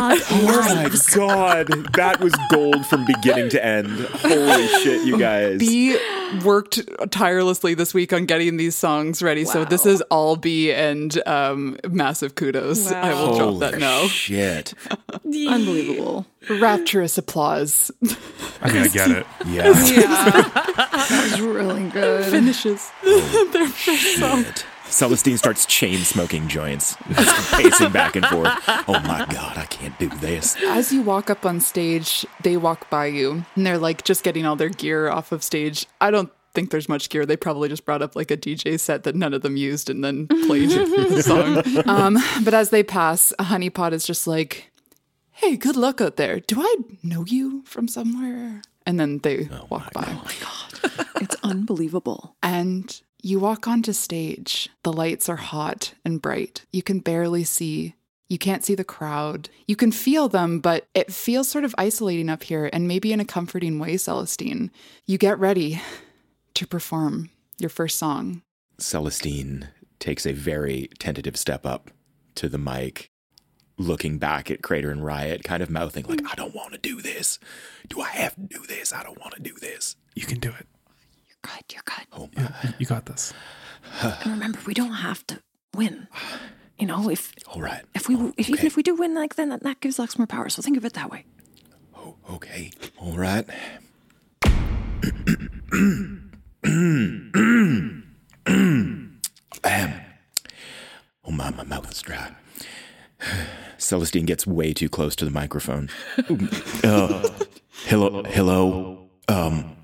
[0.76, 1.67] my god.
[1.93, 3.89] That was gold from beginning to end.
[3.89, 5.59] Holy shit, you guys.
[5.59, 5.97] B
[6.43, 6.80] worked
[7.11, 11.78] tirelessly this week on getting these songs ready, so this is all B and um,
[11.89, 12.91] massive kudos.
[12.91, 14.07] I will drop that now.
[14.07, 14.74] Shit.
[15.26, 16.26] Unbelievable.
[16.49, 17.91] Rapturous applause.
[18.61, 19.26] I mean, I get it.
[19.45, 19.71] Yeah.
[19.74, 22.26] That was really good.
[22.26, 23.67] Finishes their
[24.20, 26.95] first Celestine starts chain smoking joints,
[27.51, 28.51] pacing back and forth.
[28.88, 30.55] Oh my god, I can't do this.
[30.64, 34.45] As you walk up on stage, they walk by you and they're like just getting
[34.45, 35.88] all their gear off of stage.
[35.99, 37.26] I don't think there's much gear.
[37.26, 40.03] They probably just brought up like a DJ set that none of them used and
[40.03, 41.88] then played the song.
[41.89, 44.72] Um, but as they pass, a honeypot is just like,
[45.32, 46.39] hey, good luck out there.
[46.39, 48.61] Do I know you from somewhere?
[48.86, 50.03] And then they walk by.
[50.03, 50.11] God.
[50.11, 51.07] Oh my God.
[51.22, 52.36] it's unbelievable.
[52.43, 54.69] And you walk onto stage.
[54.84, 56.65] The lights are hot and bright.
[56.74, 57.95] You can barely see.
[58.28, 59.49] You can't see the crowd.
[59.65, 63.21] You can feel them, but it feels sort of isolating up here, and maybe in
[63.21, 64.71] a comforting way, Celestine.
[65.05, 65.82] You get ready
[66.55, 68.41] to perform your first song.
[68.78, 69.69] Celestine
[69.99, 71.91] takes a very tentative step up
[72.36, 73.07] to the mic,
[73.78, 76.28] looking back at Crater and Riot, kind of mouthing, like, mm.
[76.30, 77.39] I don't want to do this.
[77.88, 78.91] Do I have to do this?
[78.91, 79.95] I don't want to do this.
[80.13, 80.67] You can do it.
[81.44, 82.06] Good, you're good.
[82.14, 82.30] Oh
[82.64, 83.34] You, you got this.
[84.02, 85.39] And remember, we don't have to
[85.76, 86.08] win.
[86.80, 87.84] You know, if All right.
[87.94, 90.26] if we if, even if we do win, like then that, that gives Lux more
[90.28, 90.50] power.
[90.50, 91.26] So think of it that way.
[92.32, 92.72] Okay.
[93.00, 93.46] All right.
[99.66, 100.02] Ahem.
[101.26, 102.32] Oh my, my mouth is dry.
[103.78, 105.89] Celestine gets way too close to the microphone.
[106.84, 107.30] uh,
[107.86, 109.10] hello, hello.
[109.28, 109.76] Um,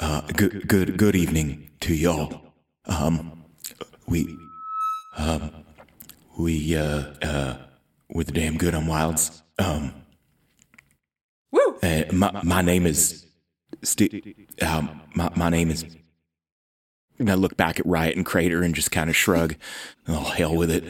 [0.00, 2.52] uh, good, good, good evening to y'all.
[2.86, 3.44] Um,
[4.06, 4.36] we,
[5.16, 5.50] um,
[6.38, 7.56] we, uh, uh,
[8.10, 9.42] we're the damn good Unwilds.
[9.58, 9.92] Um,
[11.50, 11.78] Woo!
[11.82, 13.26] Uh, my, my name is,
[13.82, 15.84] St- um, my, my name is,
[17.18, 19.56] and I look back at Riot and Crater and just kind of shrug.
[20.06, 20.84] Oh, hell with it.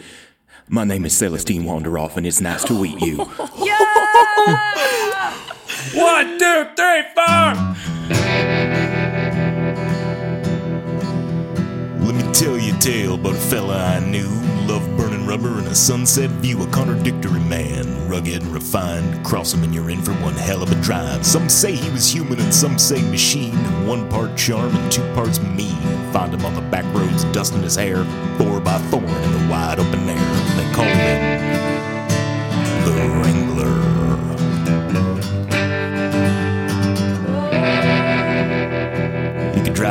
[0.68, 3.18] My name is Celestine Wanderoff, and it's nice to meet you.
[3.59, 3.76] yeah!
[5.94, 8.26] One, two, three, four.
[12.85, 14.29] A about a fella I knew.
[14.66, 19.24] Loved burning rubber and a sunset view, a contradictory man, rugged and refined.
[19.24, 21.27] Cross him and you're in for one hell of a drive.
[21.27, 23.57] Some say he was human and some say machine.
[23.87, 25.77] One part charm and two parts mean.
[26.12, 28.05] Find him on the back roads, dusting his hair,
[28.39, 30.57] four by thorn in the wide open air.
[30.57, 31.36] They call him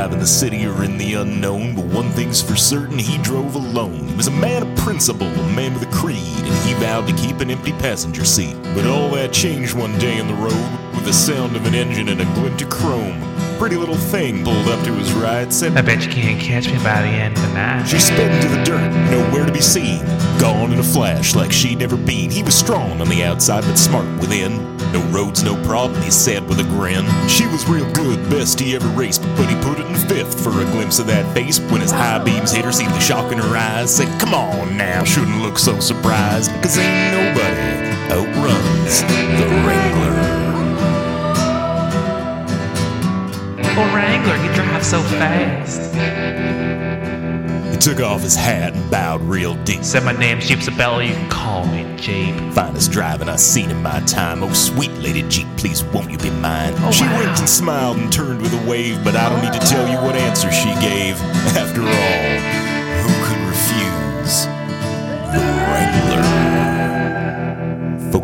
[0.06, 4.08] In the city or in the unknown, but one thing's for certain he drove alone.
[4.08, 7.14] He was a man of principle, a man with a creed, and he vowed to
[7.16, 8.56] keep an empty passenger seat.
[8.76, 12.10] But all that changed one day in the road with the sound of an engine
[12.10, 13.22] and a glint of chrome.
[13.58, 16.76] Pretty little thing pulled up to his right, said, I bet you can't catch me
[16.78, 17.86] by the end of the night.
[17.86, 20.06] She sped into the dirt, nowhere to be seen.
[20.40, 22.30] Gone in a flash like she'd never been.
[22.30, 24.76] He was strong on the outside, but smart within.
[24.92, 27.06] No roads, no problem, he said with a grin.
[27.28, 30.50] She was real good, best he ever raced, but he put it in fifth for
[30.50, 31.60] a glimpse of that face.
[31.60, 33.96] When his high beams hit her, see the shock in her eyes.
[33.96, 40.15] Said, Come on now, shouldn't look so surprised, cause ain't nobody outruns the Wrangler.
[43.78, 45.94] Oh, Wrangler, you drive so fast.
[47.72, 49.84] He took off his hat and bowed real deep.
[49.84, 52.34] Said my name's Jeep Sabella, you can call me Jeep.
[52.54, 54.44] Finest driving I've seen in my time.
[54.44, 56.74] Oh, sweet lady Jeep, please won't you be mine?
[56.78, 57.20] Oh, she wow.
[57.20, 59.98] winked and smiled and turned with a wave, but I don't need to tell you
[59.98, 61.20] what answer she gave.
[61.58, 62.40] After all,
[63.04, 64.46] who could refuse
[65.36, 66.55] the Wrangler?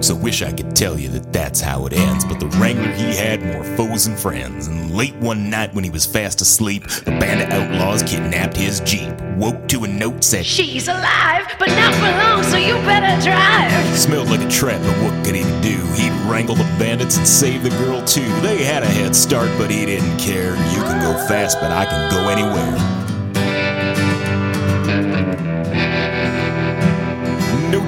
[0.02, 2.91] Folks, I wish I could tell you that that's how it ends, but the Wrangler
[2.93, 4.66] he had more foes than friends.
[4.66, 8.80] And late one night when he was fast asleep, a band of outlaws kidnapped his
[8.80, 9.14] Jeep.
[9.38, 13.95] Woke to a note said, She's alive, but not for long, so you better drive.
[13.95, 15.78] Smelled like a trap, but what could he do?
[15.93, 18.28] He'd wrangle the bandits and save the girl too.
[18.41, 20.56] They had a head start, but he didn't care.
[20.74, 23.01] You can go fast, but I can go anywhere.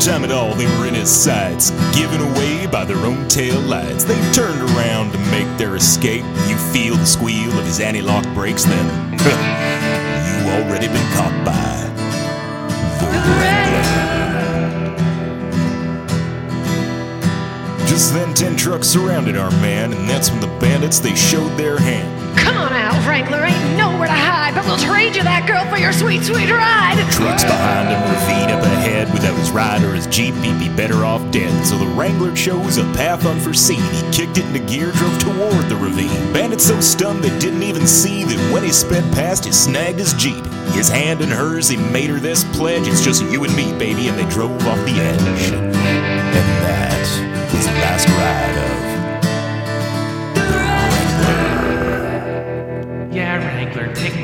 [0.03, 4.03] Time at all, they were in his sights, given away by their own tail lights.
[4.03, 6.25] They turned around to make their escape.
[6.49, 11.87] You feel the squeal of his anti-lock brakes, then you already been caught by
[12.99, 13.05] the
[13.39, 13.83] Wrangler.
[17.87, 21.77] Just then, ten trucks surrounded our man, and that's when the bandits they showed their
[21.77, 22.22] hand.
[22.36, 23.43] Come on out, Wrangler.
[23.45, 26.95] Ain't nowhere to hide, but we'll trade you that girl for your sweet, sweet ride.
[27.11, 29.11] Trucks behind him, ravine up ahead.
[29.13, 31.65] Without his ride or his jeep, he'd be better off dead.
[31.65, 33.81] So the Wrangler chose a path unforeseen.
[33.81, 36.34] He kicked it into gear, drove toward the ravine.
[36.34, 40.13] Bandits so stunned they didn't even see that when he sped past, he snagged his
[40.13, 40.43] jeep.
[40.73, 42.88] His hand in hers, he made her this pledge.
[42.88, 45.51] It's just you and me, baby, and they drove off the edge.
[45.51, 45.73] And
[46.63, 48.82] that was the last ride of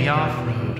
[0.10, 0.80] Wrangler, off road.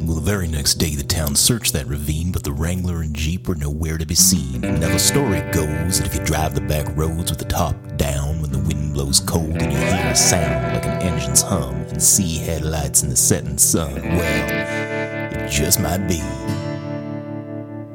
[0.00, 3.48] Well, the very next day, the town searched that ravine, but the Wrangler and Jeep
[3.48, 4.60] were nowhere to be seen.
[4.60, 8.42] Now, the story goes that if you drive the back roads with the top down
[8.42, 12.02] when the wind blows cold and you hear a sound like an engine's hum and
[12.02, 16.20] see headlights in the setting sun, well, it just might be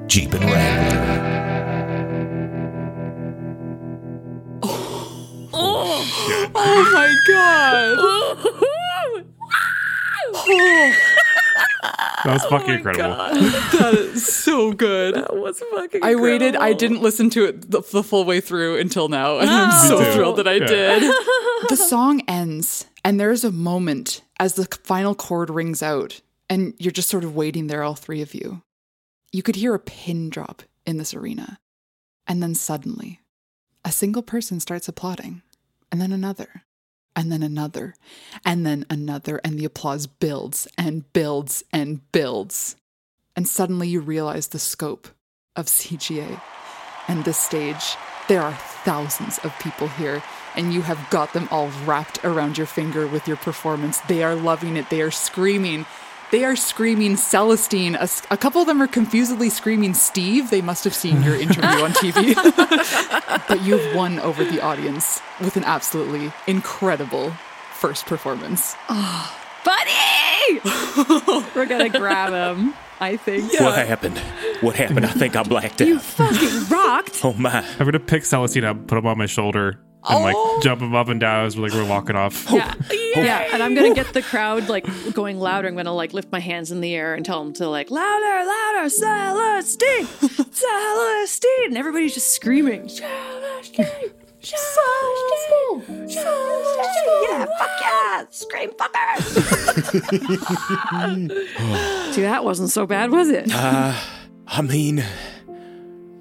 [0.07, 1.39] Jeep and Wrangler.
[5.53, 8.65] Oh, oh my god.
[12.23, 13.15] That was oh fucking Oh my incredible.
[13.15, 13.33] God.
[13.79, 15.15] That is so good.
[15.15, 16.55] That was fucking I waited.
[16.55, 19.53] I didn't listen to it the, the full way through until now, and Oh.
[19.53, 20.67] I'm so thrilled that I Yeah.
[20.67, 21.03] did.
[21.69, 26.91] the song ends, and there's a moment as the final chord rings out, and you're
[26.91, 28.61] just sort of waiting there, all three of you.
[29.31, 31.59] You could hear a pin drop in this arena,
[32.27, 33.21] and then suddenly,
[33.85, 35.41] a single person starts applauding,
[35.91, 36.63] and then another,
[37.15, 37.95] and then another,
[38.45, 42.75] and then another, and the applause builds and builds and builds.
[43.35, 45.07] And suddenly you realize the scope
[45.55, 46.41] of CGA
[47.07, 47.95] and this stage.
[48.27, 48.53] There are
[48.83, 50.21] thousands of people here,
[50.55, 53.99] and you have got them all wrapped around your finger with your performance.
[54.01, 55.85] They are loving it, they are screaming.
[56.31, 57.95] They are screaming Celestine.
[58.29, 60.51] A couple of them are confusedly screaming Steve.
[60.51, 62.35] They must have seen your interview on TV.
[63.47, 67.31] but you've won over the audience with an absolutely incredible
[67.73, 68.75] first performance.
[68.89, 69.35] Oh,
[69.65, 70.59] buddy!
[71.55, 73.51] We're gonna grab him, I think.
[73.59, 74.19] What happened?
[74.61, 75.05] What happened?
[75.07, 75.87] I think I blacked out.
[75.87, 77.21] You fucking rocked.
[77.23, 77.65] Oh my.
[77.79, 81.09] I'm gonna pick Celestine up, put him on my shoulder, and like jump him up
[81.09, 82.47] and down as like we're walking off.
[83.15, 83.23] Yeah.
[83.23, 85.67] yeah, and I'm gonna get the crowd like going louder.
[85.67, 88.45] I'm gonna like lift my hands in the air and tell them to like louder,
[88.45, 90.05] louder, Celestine,
[90.53, 92.83] Celestine, and everybody's just screaming.
[92.87, 94.11] Celestine,
[94.41, 97.23] Celestine, Celestine.
[97.29, 99.17] Yeah, fuck yeah, scream fucker.
[102.13, 103.51] See, that wasn't so bad, was it?
[103.53, 103.93] Uh,
[104.47, 105.03] I mean,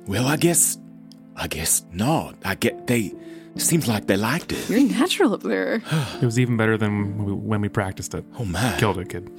[0.07, 0.79] Well, I guess,
[1.37, 2.35] I guess not.
[2.45, 3.13] I get they.
[3.59, 4.69] Seems like they liked it.
[4.71, 5.83] You're natural up there.
[6.21, 8.25] It was even better than when we, when we practiced it.
[8.39, 8.77] Oh my!
[8.79, 9.31] Killed it, kid.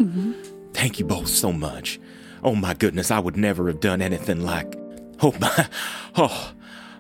[0.73, 1.99] Thank you both so much.
[2.43, 4.75] Oh my goodness, I would never have done anything like.
[5.21, 5.67] Oh my.
[6.15, 6.53] Oh,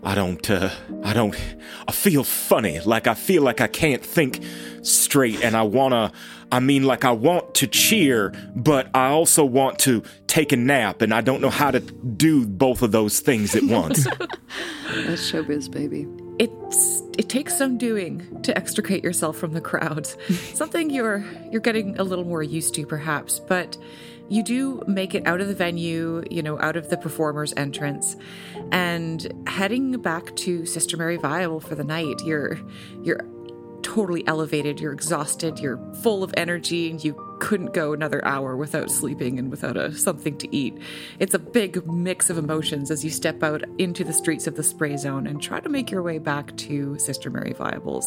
[0.03, 0.49] I don't.
[0.49, 0.69] Uh,
[1.03, 1.35] I don't.
[1.87, 2.79] I feel funny.
[2.79, 4.41] Like I feel like I can't think
[4.81, 6.11] straight, and I wanna.
[6.51, 11.01] I mean, like I want to cheer, but I also want to take a nap,
[11.01, 14.05] and I don't know how to do both of those things at once.
[14.05, 16.07] That's showbiz, baby.
[16.39, 20.07] It's it takes some doing to extricate yourself from the crowd.
[20.53, 23.77] Something you're you're getting a little more used to perhaps, but
[24.29, 28.15] you do make it out of the venue, you know, out of the performer's entrance
[28.71, 32.21] and heading back to Sister Mary Viable for the night.
[32.23, 32.59] You're
[33.03, 33.25] you're
[33.81, 38.91] totally elevated, you're exhausted, you're full of energy and you couldn't go another hour without
[38.91, 40.77] sleeping and without a something to eat.
[41.19, 44.63] It's a big mix of emotions as you step out into the streets of the
[44.63, 48.05] spray zone and try to make your way back to Sister Mary Viables.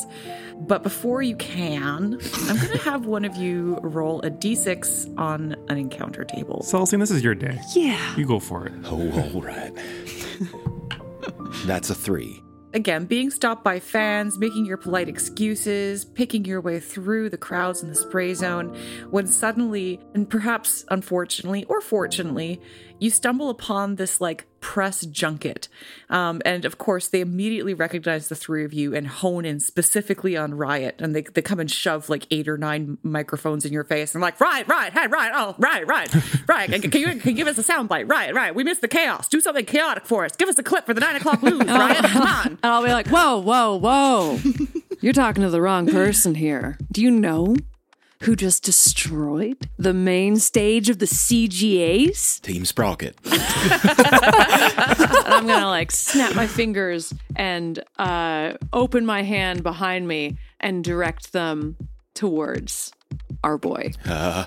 [0.66, 5.56] But before you can, I'm going to have one of you roll a d6 on
[5.68, 6.62] an encounter table.
[6.62, 7.58] Celestine, this is your day.
[7.74, 8.16] Yeah.
[8.16, 8.72] You go for it.
[8.84, 9.72] Oh, all right.
[11.64, 12.42] That's a three.
[12.74, 17.82] Again, being stopped by fans, making your polite excuses, picking your way through the crowds
[17.82, 18.74] in the spray zone,
[19.10, 22.62] when suddenly, and perhaps unfortunately or fortunately,
[23.02, 25.66] you stumble upon this like press junket.
[26.08, 30.36] Um, and of course, they immediately recognize the three of you and hone in specifically
[30.36, 31.00] on Riot.
[31.00, 34.14] And they, they come and shove like eight or nine microphones in your face.
[34.14, 36.14] And like, Riot, Riot, hey, Riot, oh, Riot, Riot,
[36.48, 38.08] Riot, can, can you, can you give us a soundbite?
[38.08, 39.28] Riot, Riot, we missed the chaos.
[39.28, 40.36] Do something chaotic for us.
[40.36, 42.46] Give us a clip for the nine o'clock news, Riot, come on.
[42.46, 44.38] And I'll be like, whoa, whoa, whoa.
[45.00, 46.78] You're talking to the wrong person here.
[46.92, 47.56] Do you know
[48.22, 52.40] who just destroyed the main stage of the CGAs?
[52.40, 53.16] Team Sprocket.
[55.26, 61.32] I'm gonna like snap my fingers and uh, open my hand behind me and direct
[61.32, 61.76] them
[62.14, 62.92] towards
[63.42, 63.90] our boy.
[64.06, 64.46] Uh,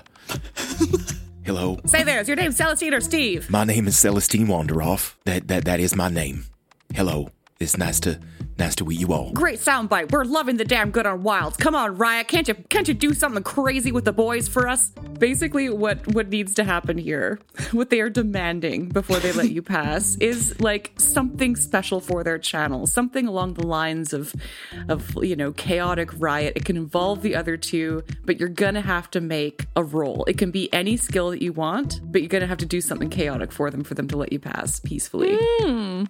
[1.44, 1.78] hello.
[1.84, 3.50] Say there, is your name Celestine or Steve?
[3.50, 5.14] My name is Celestine Wanderoff.
[5.24, 6.46] That that that is my name.
[6.94, 7.30] Hello.
[7.58, 8.20] It's nice to
[8.58, 9.32] nice to meet you all.
[9.32, 10.12] Great soundbite.
[10.12, 11.56] We're loving the damn good Unwilds.
[11.56, 12.28] Come on, Riot.
[12.28, 14.90] Can't you can't you do something crazy with the boys for us?
[15.18, 17.40] Basically, what what needs to happen here,
[17.72, 22.38] what they are demanding before they let you pass, is like something special for their
[22.38, 22.86] channel.
[22.86, 24.34] Something along the lines of
[24.88, 26.54] of you know chaotic riot.
[26.56, 30.24] It can involve the other two, but you're gonna have to make a roll.
[30.24, 33.10] It can be any skill that you want, but you're gonna have to do something
[33.10, 35.36] chaotic for them for them to let you pass peacefully.
[35.40, 36.04] Hmm.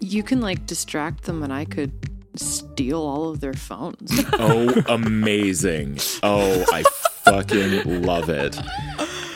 [0.00, 1.92] You can like distract them, and I could
[2.36, 4.10] steal all of their phones.
[4.42, 5.98] Oh, amazing.
[6.22, 6.82] Oh, I
[7.24, 8.58] fucking love it.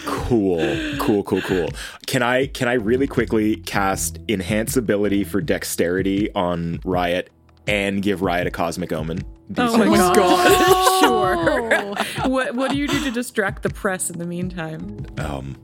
[0.07, 0.97] Cool.
[0.99, 1.69] Cool, cool, cool.
[2.07, 7.31] Can I can I really quickly cast enhance ability for dexterity on Riot
[7.66, 9.23] and give Riot a cosmic omen?
[9.59, 11.01] Oh my god.
[11.01, 11.95] sure.
[12.31, 15.05] what what do you do to distract the press in the meantime?
[15.19, 15.57] Um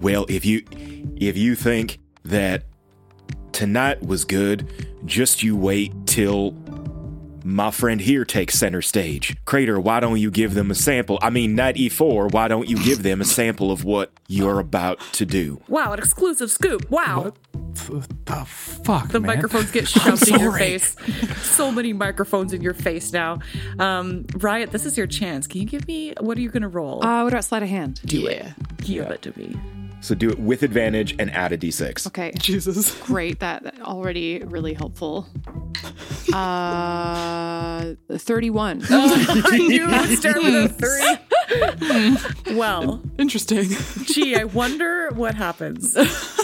[0.00, 0.64] well, if you
[1.16, 2.64] if you think that
[3.56, 4.68] tonight was good,
[5.06, 6.52] just you wait till
[7.42, 9.34] my friend here takes center stage.
[9.46, 11.18] Crater, why don't you give them a sample?
[11.22, 15.00] I mean, Night E4, why don't you give them a sample of what you're about
[15.12, 15.60] to do?
[15.68, 16.90] Wow, an exclusive scoop.
[16.90, 17.32] Wow.
[17.86, 19.36] What The fuck, The man?
[19.36, 20.96] microphones get shoved in your face.
[21.40, 23.38] So many microphones in your face now.
[23.78, 25.46] Um, Riot, this is your chance.
[25.46, 27.02] Can you give me what are you gonna roll?
[27.04, 28.00] Uh, what about sleight of hand?
[28.04, 28.44] do it.
[28.78, 29.56] Give it to me.
[30.00, 32.06] So do it with advantage and add a d6.
[32.08, 32.32] Okay.
[32.38, 32.96] Jesus.
[33.06, 33.40] Great.
[33.40, 35.26] That, that already really helpful.
[36.32, 38.82] Uh, 31.
[38.88, 42.16] I knew it would start with a
[42.46, 42.54] three.
[42.56, 43.68] well, Interesting.
[44.04, 45.96] gee, I wonder what happens.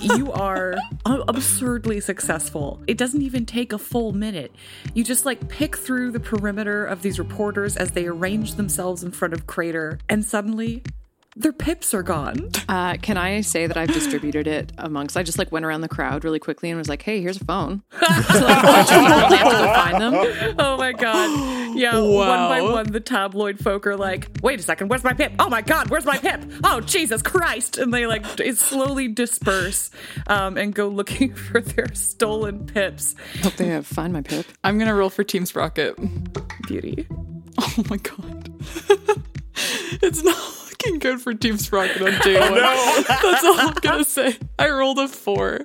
[0.03, 0.75] You are
[1.07, 2.81] a- absurdly successful.
[2.87, 4.53] It doesn't even take a full minute.
[4.95, 9.11] You just like pick through the perimeter of these reporters as they arrange themselves in
[9.13, 10.83] front of Crater, and suddenly
[11.35, 12.51] their pips are gone.
[12.69, 15.17] Uh, can I say that I've distributed it amongst?
[15.17, 17.45] I just like went around the crowd really quickly and was like, "Hey, here's a
[17.45, 20.55] phone." so like, a bunch of people, they have to go find them.
[20.59, 21.63] Oh my god.
[21.75, 25.33] Yeah, one by one, the tabloid folk are like, wait a second, where's my pip?
[25.39, 26.45] Oh my god, where's my pip?
[26.65, 27.79] Oh, Jesus Christ.
[27.79, 29.91] And they like d- slowly disperse
[30.27, 33.15] um, and go looking for their stolen pips.
[33.43, 34.47] Hope they have find my pip.
[34.65, 35.97] I'm gonna roll for Team Sprocket.
[36.67, 37.07] Beauty.
[37.59, 38.51] Oh my god.
[40.03, 42.55] it's not looking good for Team Sprocket on day one.
[43.09, 44.37] That's all I'm gonna say.
[44.59, 45.61] I rolled a four.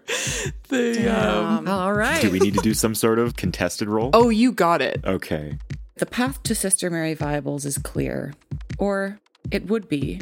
[0.69, 2.22] They um All right.
[2.22, 4.11] Do we need to do some sort of contested roll?
[4.14, 5.02] Oh, you got it.
[5.06, 5.57] Okay.
[5.98, 8.34] The path to Sister Mary Viables is clear.
[8.77, 9.19] Or
[9.52, 10.22] it would be.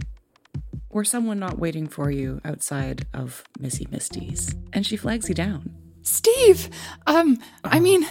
[0.90, 4.56] Were someone not waiting for you outside of Missy Misty's.
[4.72, 5.74] And she flags you down.
[6.04, 6.70] Steve!
[7.06, 8.08] Um, I mean,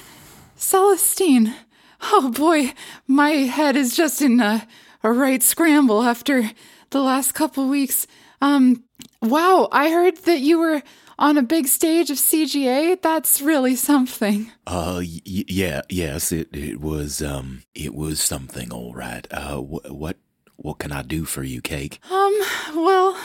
[0.59, 1.55] Celestine.
[2.03, 2.75] Oh boy,
[3.07, 4.69] my head is just in a,
[5.03, 6.51] a right scramble after
[6.95, 8.07] the last couple weeks.
[8.41, 8.85] Um,
[9.21, 10.81] wow, I heard that you were
[11.19, 13.01] on a big stage of CGA.
[13.03, 14.51] That's really something.
[14.67, 19.27] Uh, y- yeah, yes, it it was um, it was something, all right.
[19.31, 20.17] Uh, wh- what
[20.57, 21.99] what can I do for you, Cake?
[22.11, 22.35] Um,
[22.77, 23.19] well,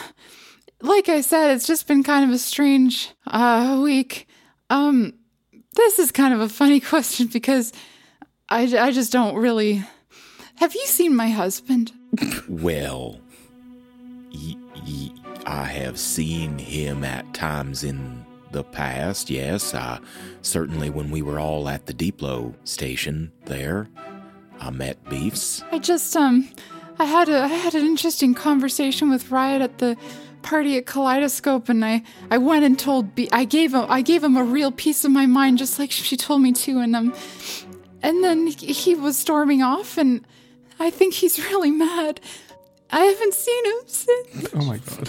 [0.82, 4.28] like I said, it's just been kind of a strange uh week.
[4.72, 5.14] Um,
[5.76, 7.72] this is kind of a funny question because
[8.50, 9.84] I, I just don't really.
[10.56, 11.92] Have you seen my husband?
[12.50, 13.20] Well,
[15.46, 19.30] I have seen him at times in the past.
[19.30, 20.00] Yes, I
[20.42, 23.88] certainly when we were all at the Depot station there,
[24.60, 25.64] I met Beefs.
[25.72, 26.50] I just um,
[27.00, 29.96] I had a I had an interesting conversation with Riot at the
[30.42, 34.24] party at Kaleidoscope, and I I went and told Be- I gave him I gave
[34.24, 37.14] him a real piece of my mind, just like she told me to, and um,
[38.02, 40.26] and then he- he was storming off, and
[40.80, 42.20] I think he's really mad.
[42.92, 44.48] I haven't seen him since.
[44.56, 45.08] Oh my god.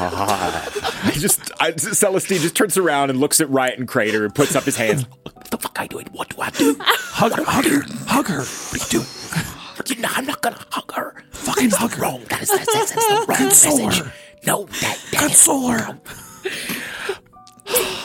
[0.00, 4.34] Ah, I just, I, Celestine just turns around and looks at Riot and Crater and
[4.34, 5.04] puts up his hands.
[5.22, 6.06] What the fuck I doing?
[6.12, 6.76] What do I do?
[6.80, 8.40] hug her, hug her, hug her.
[8.44, 9.94] What do you do?
[9.94, 11.14] You know, I'm not gonna hug her.
[11.30, 12.02] Fucking hug her.
[12.02, 12.22] Wrong.
[12.28, 14.04] That is that's, that's, that's the wrong Console message.
[14.04, 14.12] her.
[14.46, 15.84] No, that that is Console her.
[15.86, 16.00] wrong.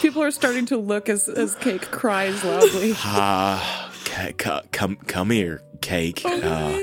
[0.01, 2.93] People are starting to look as, as Cake cries loudly.
[2.97, 6.21] Ah, c- c- come come here, Cake.
[6.25, 6.77] Uh,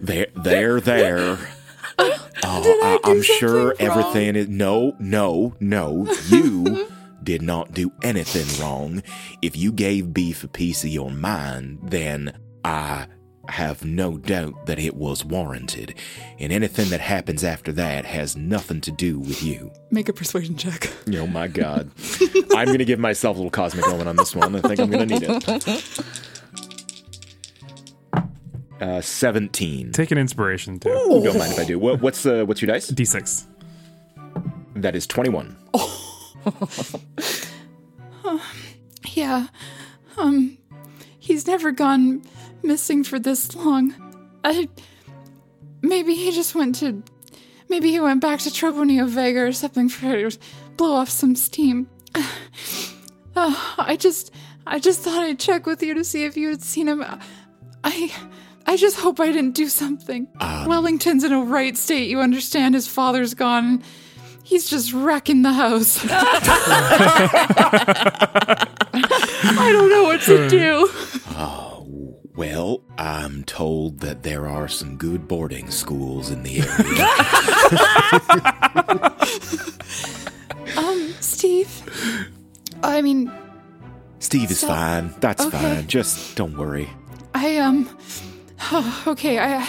[0.00, 1.38] there, there, there.
[2.44, 4.48] Oh, I, I'm sure everything is.
[4.48, 6.06] No, no, no.
[6.28, 6.88] You
[7.24, 9.02] did not do anything wrong.
[9.42, 13.08] If you gave Beef a piece of your mind, then I
[13.48, 15.94] have no doubt that it was warranted.
[16.38, 19.72] And anything that happens after that has nothing to do with you.
[19.90, 20.92] Make a persuasion check.
[21.14, 21.90] Oh my god.
[22.54, 24.54] I'm going to give myself a little cosmic moment on this one.
[24.54, 26.02] I think I'm going to need it.
[28.80, 29.92] Uh, 17.
[29.92, 30.88] Take an inspiration too.
[30.90, 31.78] Ooh, don't mind if I do.
[31.78, 32.90] What, what's uh, what's your dice?
[32.90, 33.44] D6.
[34.76, 35.56] That is 21.
[39.14, 39.48] Yeah.
[40.16, 40.58] Um
[41.18, 42.22] he's never gone
[42.62, 43.94] missing for this long.
[44.44, 44.68] I
[45.82, 47.02] maybe he just went to
[47.68, 50.38] maybe he went back to Troponeo Vega or something for to
[50.76, 51.88] blow off some steam.
[52.14, 52.22] Uh,
[53.78, 54.32] I just
[54.66, 57.04] I just thought I'd check with you to see if you had seen him.
[57.82, 58.12] I
[58.68, 60.28] I just hope I didn't do something.
[60.66, 63.82] Wellington's in a right state, you understand his father's gone.
[64.44, 66.04] He's just wrecking the house.
[66.08, 68.66] I
[69.72, 70.88] don't know what to do.
[71.36, 71.86] Oh,
[72.36, 77.08] well, I'm told that there are some good boarding schools in the area.
[80.76, 82.28] Um, Steve.
[82.84, 83.32] I mean,
[84.20, 85.14] Steve is So- fine.
[85.18, 85.58] That's okay.
[85.76, 85.86] fine.
[85.88, 86.90] Just don't worry.
[87.34, 87.88] I um.
[89.06, 89.68] okay, I.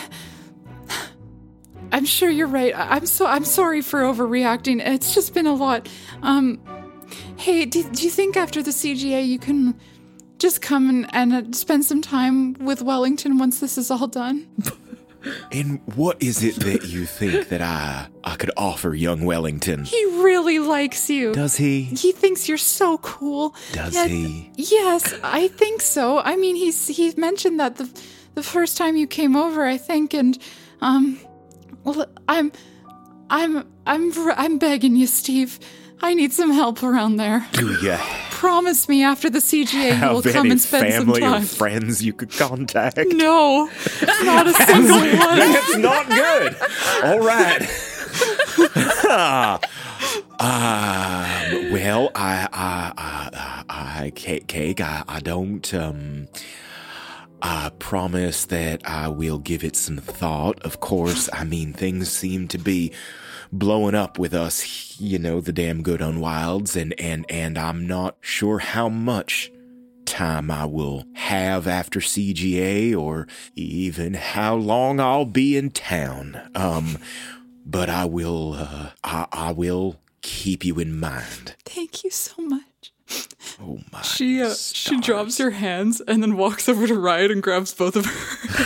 [1.92, 2.74] I'm sure you're right.
[2.76, 4.86] I'm so I'm sorry for overreacting.
[4.86, 5.90] It's just been a lot.
[6.22, 6.62] Um,
[7.38, 9.80] hey, do, do you think after the CGA you can
[10.38, 14.48] just come and, and uh, spend some time with Wellington once this is all done?
[15.52, 19.84] And what is it that you think that I I could offer young Wellington?
[19.84, 21.34] He really likes you.
[21.34, 21.82] Does he?
[21.84, 23.54] He thinks you're so cool.
[23.74, 24.50] Does he?
[24.56, 26.20] Yes, I think so.
[26.20, 27.90] I mean, he's he mentioned that the
[28.40, 30.38] the first time you came over, I think, and
[30.80, 31.20] um,
[31.84, 32.54] well, I'm
[33.30, 35.60] I'm I'm I'm begging you, Steve.
[36.02, 37.46] I need some help around there.
[37.52, 37.98] Do you
[38.32, 41.44] Promise me after the CGA you'll come and spend some family or time.
[41.44, 42.98] friends you could contact?
[43.12, 43.70] No,
[44.24, 45.40] not a single one.
[45.40, 46.56] That's not good.
[47.04, 47.68] All right.
[50.40, 53.64] Um, well, I, I, I,
[54.06, 56.30] I, cake, I, I don't, um,
[57.42, 60.62] I promise that I will give it some thought.
[60.64, 62.92] Of course, I mean, things seem to be
[63.52, 68.18] blowing up with us, you know, the damn good unwilds, and, and, and I'm not
[68.22, 69.52] sure how much
[70.06, 76.50] time I will have after CGA or even how long I'll be in town.
[76.56, 76.98] Um,
[77.66, 81.56] but I will, uh, I, I will keep you in mind.
[81.64, 82.92] Thank you so much.
[83.62, 84.02] Oh my.
[84.02, 87.96] She uh, she drops her hands and then walks over to Riot and grabs both
[87.98, 88.12] of her.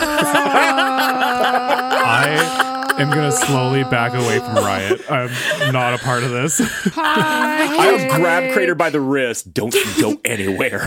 [2.06, 5.00] I am gonna slowly back away from Riot.
[5.10, 6.60] I'm not a part of this.
[6.96, 9.52] I'll grab Crater by the wrist.
[9.52, 10.86] Don't you go anywhere.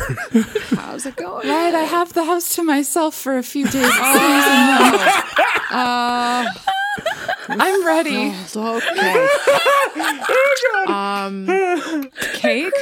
[0.69, 1.47] How's it going?
[1.47, 3.91] Right, I have the house to myself for a few days.
[5.69, 6.45] Uh,
[7.49, 8.33] I'm ready.
[8.55, 9.27] okay.
[10.87, 12.73] Um, cake.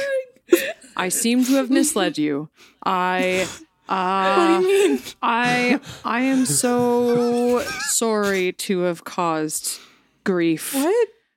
[0.96, 2.48] I seem to have misled you.
[2.84, 3.46] I.
[3.88, 5.02] Uh, What do you mean?
[5.22, 9.78] I I am so sorry to have caused
[10.24, 10.74] grief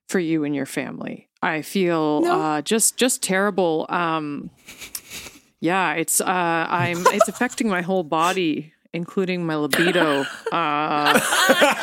[0.07, 1.27] for you and your family.
[1.43, 3.85] I feel uh, just just terrible.
[3.89, 4.49] Um,
[5.59, 6.25] yeah, it's uh,
[6.69, 10.25] I'm it's affecting my whole body, including my libido.
[10.51, 11.19] Uh,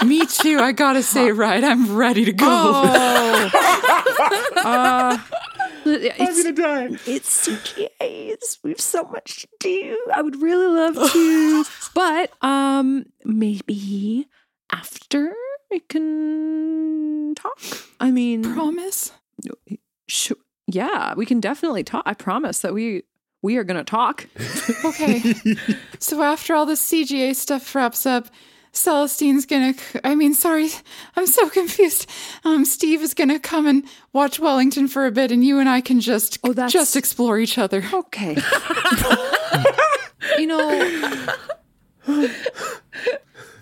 [0.04, 0.58] Me too.
[0.58, 2.46] I gotta say, right, I'm ready to go.
[2.48, 3.50] Oh.
[4.64, 5.18] uh,
[5.86, 6.98] it's, gonna die.
[7.06, 8.58] It's CGAs.
[8.62, 9.98] We have so much to do.
[10.14, 11.64] I would really love to,
[11.94, 14.28] but um, maybe
[14.72, 15.34] after
[15.70, 17.58] we can talk.
[18.00, 19.12] I mean, promise.
[20.08, 20.32] Sh-
[20.66, 22.02] yeah, we can definitely talk.
[22.06, 23.02] I promise that we
[23.42, 24.26] we are gonna talk.
[24.84, 25.34] Okay.
[25.98, 28.28] so after all the CGA stuff wraps up,
[28.76, 29.74] Celestine's gonna.
[30.04, 30.68] I mean, sorry,
[31.16, 32.08] I'm so confused.
[32.44, 35.80] Um, Steve is gonna come and watch Wellington for a bit, and you and I
[35.80, 36.38] can just
[36.68, 37.84] just explore each other.
[37.92, 38.36] Okay.
[40.38, 41.26] you know,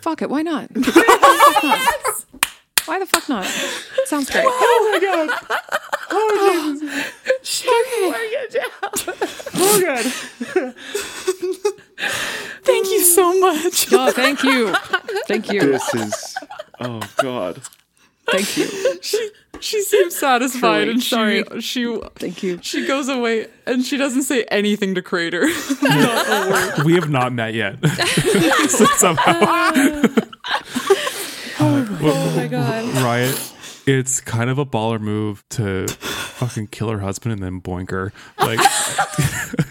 [0.01, 0.31] fuck it.
[0.31, 0.71] Why not?
[0.75, 0.93] Why the
[1.47, 1.79] fuck not?
[2.87, 3.45] Why the fuck not?
[4.07, 4.45] Sounds great.
[4.47, 5.31] Oh my god.
[6.11, 6.77] Oh
[7.43, 7.67] Jesus.
[9.57, 9.81] Oh
[10.55, 10.75] god.
[12.65, 13.93] Thank you so much.
[13.93, 14.73] Oh, thank you.
[15.27, 15.61] Thank you.
[15.61, 16.37] This is.
[16.81, 17.61] Oh god.
[18.31, 18.67] Thank you.
[19.03, 21.45] She she seems satisfied, Truly, and sorry.
[21.57, 22.59] she she thank you.
[22.63, 25.43] She goes away, and she doesn't say anything to Crater.
[26.87, 27.77] we have not met yet.
[28.69, 29.41] So somehow.
[31.61, 32.85] Oh, oh my god.
[33.03, 33.53] Riot.
[33.87, 38.13] It's kind of a baller move to fucking kill her husband and then boink her.
[38.39, 38.59] Like,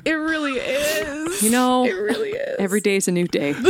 [0.05, 1.22] It really is.
[1.43, 2.55] You know, it really is.
[2.59, 3.53] Every day's a new day.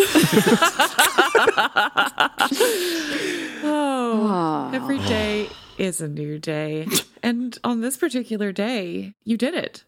[3.66, 6.86] Oh, every day is a new day.
[7.22, 9.86] And on this particular day, you did it.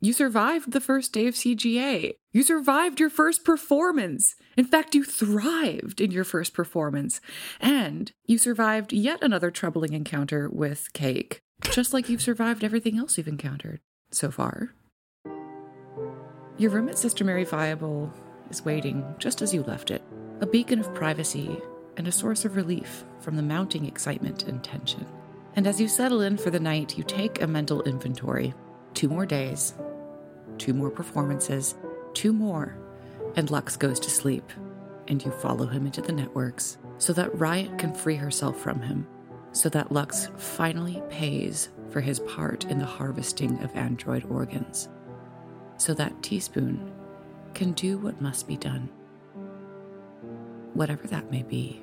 [0.00, 2.14] You survived the first day of CGA.
[2.32, 4.36] You survived your first performance.
[4.56, 7.20] In fact, you thrived in your first performance.
[7.60, 11.40] And you survived yet another troubling encounter with Cake,
[11.70, 13.80] just like you've survived everything else you've encountered
[14.12, 14.74] so far.
[16.58, 18.12] Your room at Sister Mary Viable
[18.50, 20.02] is waiting just as you left it,
[20.40, 21.56] a beacon of privacy
[21.96, 25.06] and a source of relief from the mounting excitement and tension.
[25.54, 28.54] And as you settle in for the night, you take a mental inventory.
[28.92, 29.74] Two more days,
[30.58, 31.76] two more performances,
[32.12, 32.76] two more,
[33.36, 34.50] and Lux goes to sleep.
[35.06, 39.06] And you follow him into the networks so that Riot can free herself from him,
[39.52, 44.88] so that Lux finally pays for his part in the harvesting of android organs,
[45.78, 46.92] so that Teaspoon
[47.54, 48.88] can do what must be done,
[50.74, 51.82] whatever that may be.